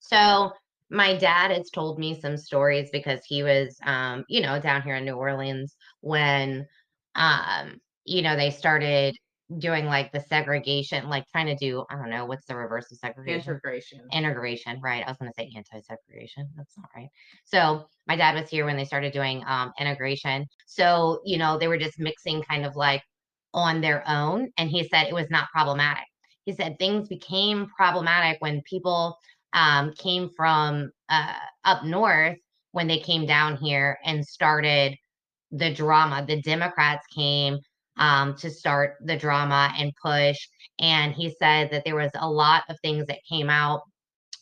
[0.00, 0.52] So,
[0.90, 4.96] my dad has told me some stories because he was, um, you know, down here
[4.96, 6.66] in New Orleans when,
[7.14, 9.16] um, you know, they started
[9.58, 12.98] doing like the segregation, like trying to do, I don't know, what's the reverse of
[12.98, 13.50] segregation?
[13.50, 14.00] Integration.
[14.12, 15.04] Integration, right.
[15.06, 16.48] I was going to say anti-segregation.
[16.56, 17.08] That's not right.
[17.44, 20.46] So my dad was here when they started doing um, integration.
[20.66, 23.02] So, you know, they were just mixing kind of like
[23.54, 24.50] on their own.
[24.58, 26.04] And he said it was not problematic.
[26.44, 29.16] He said things became problematic when people
[29.52, 31.34] um, came from uh,
[31.64, 32.38] up north
[32.72, 34.96] when they came down here and started
[35.50, 36.24] the drama.
[36.26, 37.58] The Democrats came
[37.96, 40.38] um, to start the drama and push.
[40.78, 43.82] And he said that there was a lot of things that came out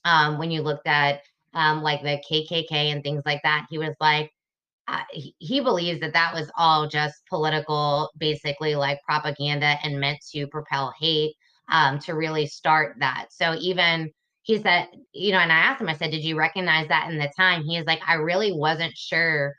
[0.05, 1.21] um, when you looked at
[1.55, 3.67] um, like the KKK and things like that.
[3.71, 4.31] He was like,
[4.89, 10.19] uh, he, he believes that that was all just political, basically like propaganda and meant
[10.33, 11.35] to propel hate
[11.69, 13.27] um, to really start that.
[13.31, 14.11] So even
[14.43, 17.19] he said, you know, and I asked him, I said, did you recognize that in
[17.19, 17.63] the time?
[17.63, 19.55] He is like, I really wasn't sure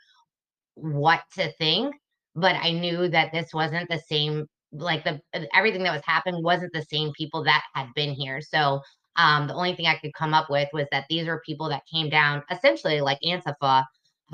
[0.76, 1.96] what to think
[2.36, 5.22] but I knew that this wasn't the same like the
[5.54, 8.42] everything that was happening wasn't the same people that had been here.
[8.42, 8.82] So
[9.18, 11.84] Um, the only thing I could come up with was that these are people that
[11.92, 13.84] came down essentially like Antifa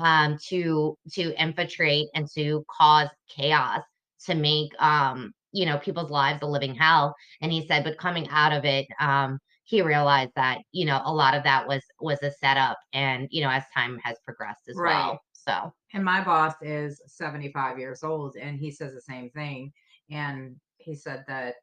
[0.00, 3.82] um, to to infiltrate and to cause chaos
[4.26, 7.14] to make um, you know people's lives a living hell.
[7.40, 11.12] And he said, but coming out of it, um, he realized that you know a
[11.12, 14.78] lot of that was was a setup, and you know as time has progressed as
[14.78, 14.80] Right.
[14.82, 15.20] well.
[15.48, 19.72] So And my boss is 75 years old and he says the same thing.
[20.10, 21.54] And he said that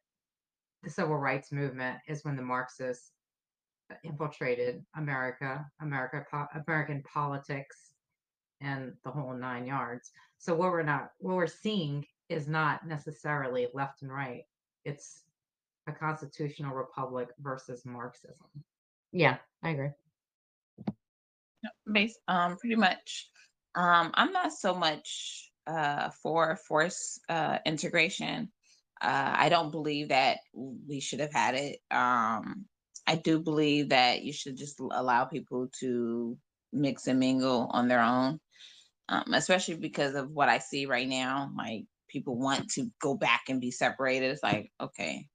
[0.83, 3.11] the civil rights movement is when the Marxists
[4.03, 7.93] infiltrated America, America, po- American politics,
[8.59, 10.11] and the whole nine yards.
[10.39, 14.45] So what we're not, what we're seeing is not necessarily left and right.
[14.83, 15.21] It's
[15.85, 18.47] a constitutional republic versus Marxism.
[19.11, 19.89] yeah, I agree.
[21.91, 23.29] Base, um, pretty much.
[23.75, 28.51] Um, I'm not so much uh, for force uh, integration.
[29.01, 31.79] Uh, I don't believe that we should have had it.
[31.91, 32.65] Um,
[33.07, 36.37] I do believe that you should just allow people to
[36.71, 38.39] mix and mingle on their own,
[39.09, 41.51] um, especially because of what I see right now.
[41.55, 44.31] Like people want to go back and be separated.
[44.31, 45.27] It's like, okay,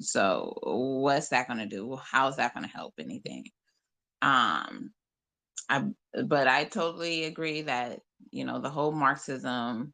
[0.00, 1.98] so what's that going to do?
[2.02, 3.44] How's that going to help anything?
[4.20, 4.92] Um,
[5.68, 5.84] I
[6.24, 8.00] but I totally agree that
[8.30, 9.92] you know the whole Marxism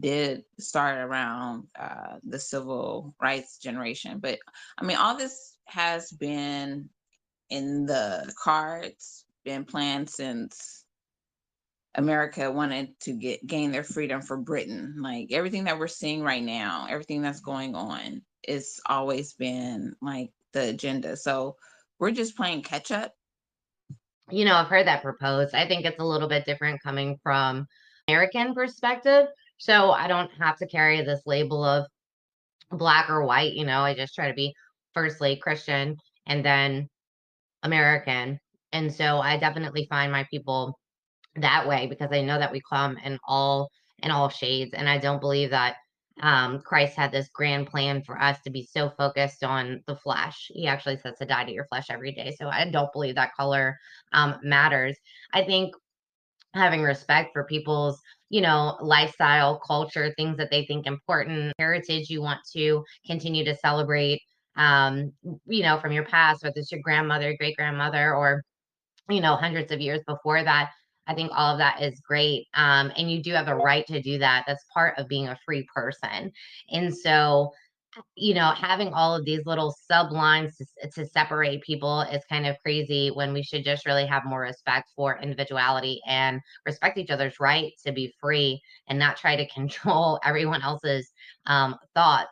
[0.00, 4.38] did start around uh, the civil rights generation, but
[4.78, 6.88] I mean all this has been
[7.50, 10.84] in the cards, been planned since
[11.94, 14.96] America wanted to get gain their freedom for Britain.
[14.98, 20.30] Like everything that we're seeing right now, everything that's going on, it's always been like
[20.52, 21.16] the agenda.
[21.16, 21.56] So
[21.98, 23.12] we're just playing catch up
[24.30, 25.54] you know, I've heard that proposed.
[25.54, 27.66] I think it's a little bit different coming from
[28.08, 29.26] American perspective.
[29.58, 31.86] So I don't have to carry this label of
[32.70, 33.54] black or white.
[33.54, 34.54] You know, I just try to be
[34.94, 36.88] firstly Christian and then
[37.62, 38.38] American.
[38.72, 40.78] And so I definitely find my people
[41.36, 43.70] that way because I know that we come in all
[44.02, 44.74] in all shades.
[44.74, 45.76] And I don't believe that
[46.20, 50.50] um, Christ had this grand plan for us to be so focused on the flesh.
[50.52, 52.34] He actually says to die to your flesh every day.
[52.38, 53.78] So I don't believe that color
[54.12, 54.96] um, matters.
[55.32, 55.74] I think
[56.54, 58.00] having respect for people's
[58.30, 63.56] you know lifestyle culture things that they think important heritage you want to continue to
[63.56, 64.20] celebrate
[64.56, 65.12] um
[65.46, 68.42] you know from your past whether it's your grandmother great grandmother or
[69.08, 70.70] you know hundreds of years before that
[71.08, 74.00] i think all of that is great um and you do have a right to
[74.00, 76.32] do that that's part of being a free person
[76.70, 77.52] and so
[78.14, 82.60] you know, having all of these little sublines to, to separate people is kind of
[82.62, 87.40] crazy when we should just really have more respect for individuality and respect each other's
[87.40, 91.12] right to be free and not try to control everyone else's
[91.46, 92.30] um, thoughts.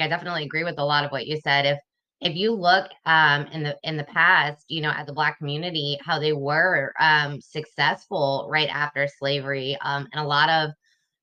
[0.00, 1.66] I definitely agree with a lot of what you said.
[1.66, 1.78] If
[2.24, 5.98] if you look um, in the in the past, you know, at the Black community,
[6.02, 10.70] how they were um, successful right after slavery, um, and a lot of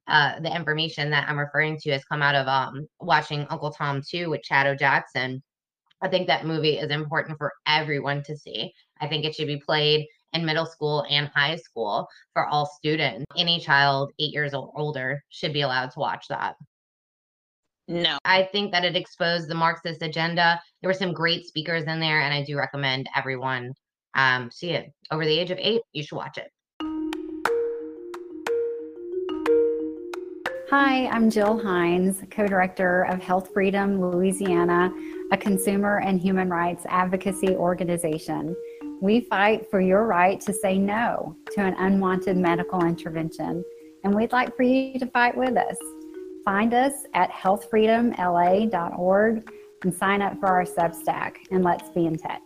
[0.08, 4.02] uh, the information that I'm referring to has come out of um, watching Uncle Tom
[4.08, 5.42] 2 with Chad Jackson.
[6.04, 8.72] I think that movie is important for everyone to see.
[9.00, 13.26] I think it should be played in middle school and high school for all students.
[13.38, 16.56] Any child eight years or older should be allowed to watch that.
[17.92, 20.62] No, I think that it exposed the Marxist agenda.
[20.82, 23.74] There were some great speakers in there, and I do recommend everyone
[24.16, 24.94] um, see it.
[25.12, 26.50] Over the age of eight, you should watch it.
[30.70, 34.90] Hi, I'm Jill Hines, co director of Health Freedom Louisiana,
[35.34, 38.56] a consumer and human rights advocacy organization.
[39.02, 43.66] We fight for your right to say no to an unwanted medical intervention,
[44.06, 45.76] and we'd like for you to fight with us.
[46.44, 49.52] Find us at healthfreedomla.org
[49.84, 52.42] and sign up for our Substack, and let's be in touch.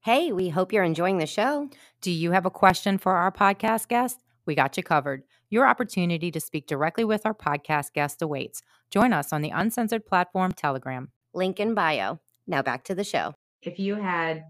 [0.00, 1.68] Hey, we hope you're enjoying the show.
[2.00, 4.20] Do you have a question for our podcast guest?
[4.46, 5.22] We got you covered.
[5.48, 8.60] Your opportunity to speak directly with our podcast guest awaits.
[8.90, 11.10] Join us on the uncensored platform Telegram.
[11.32, 12.20] Link in bio.
[12.46, 13.34] Now back to the show.
[13.62, 14.44] If you had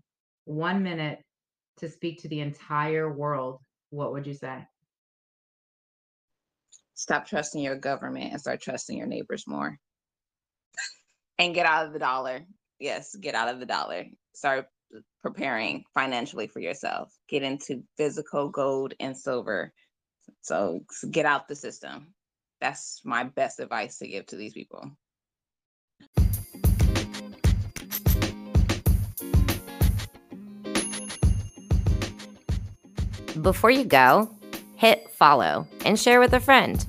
[0.45, 1.21] one minute
[1.79, 3.61] to speak to the entire world,
[3.91, 4.67] what would you say?
[6.95, 9.79] Stop trusting your government and start trusting your neighbors more.
[11.39, 12.41] And get out of the dollar.
[12.79, 14.05] Yes, get out of the dollar.
[14.35, 14.67] Start
[15.23, 17.13] preparing financially for yourself.
[17.29, 19.73] Get into physical gold and silver.
[20.43, 20.81] So
[21.11, 22.15] get out the system.
[22.61, 24.93] That's my best advice to give to these people.
[33.43, 34.31] Before you go,
[34.85, 36.85] hit follow and share with a friend.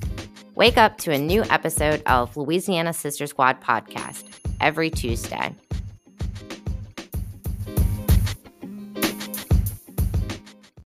[0.54, 4.24] Wake up to a new episode of Louisiana Sister Squad podcast
[4.60, 5.54] every Tuesday.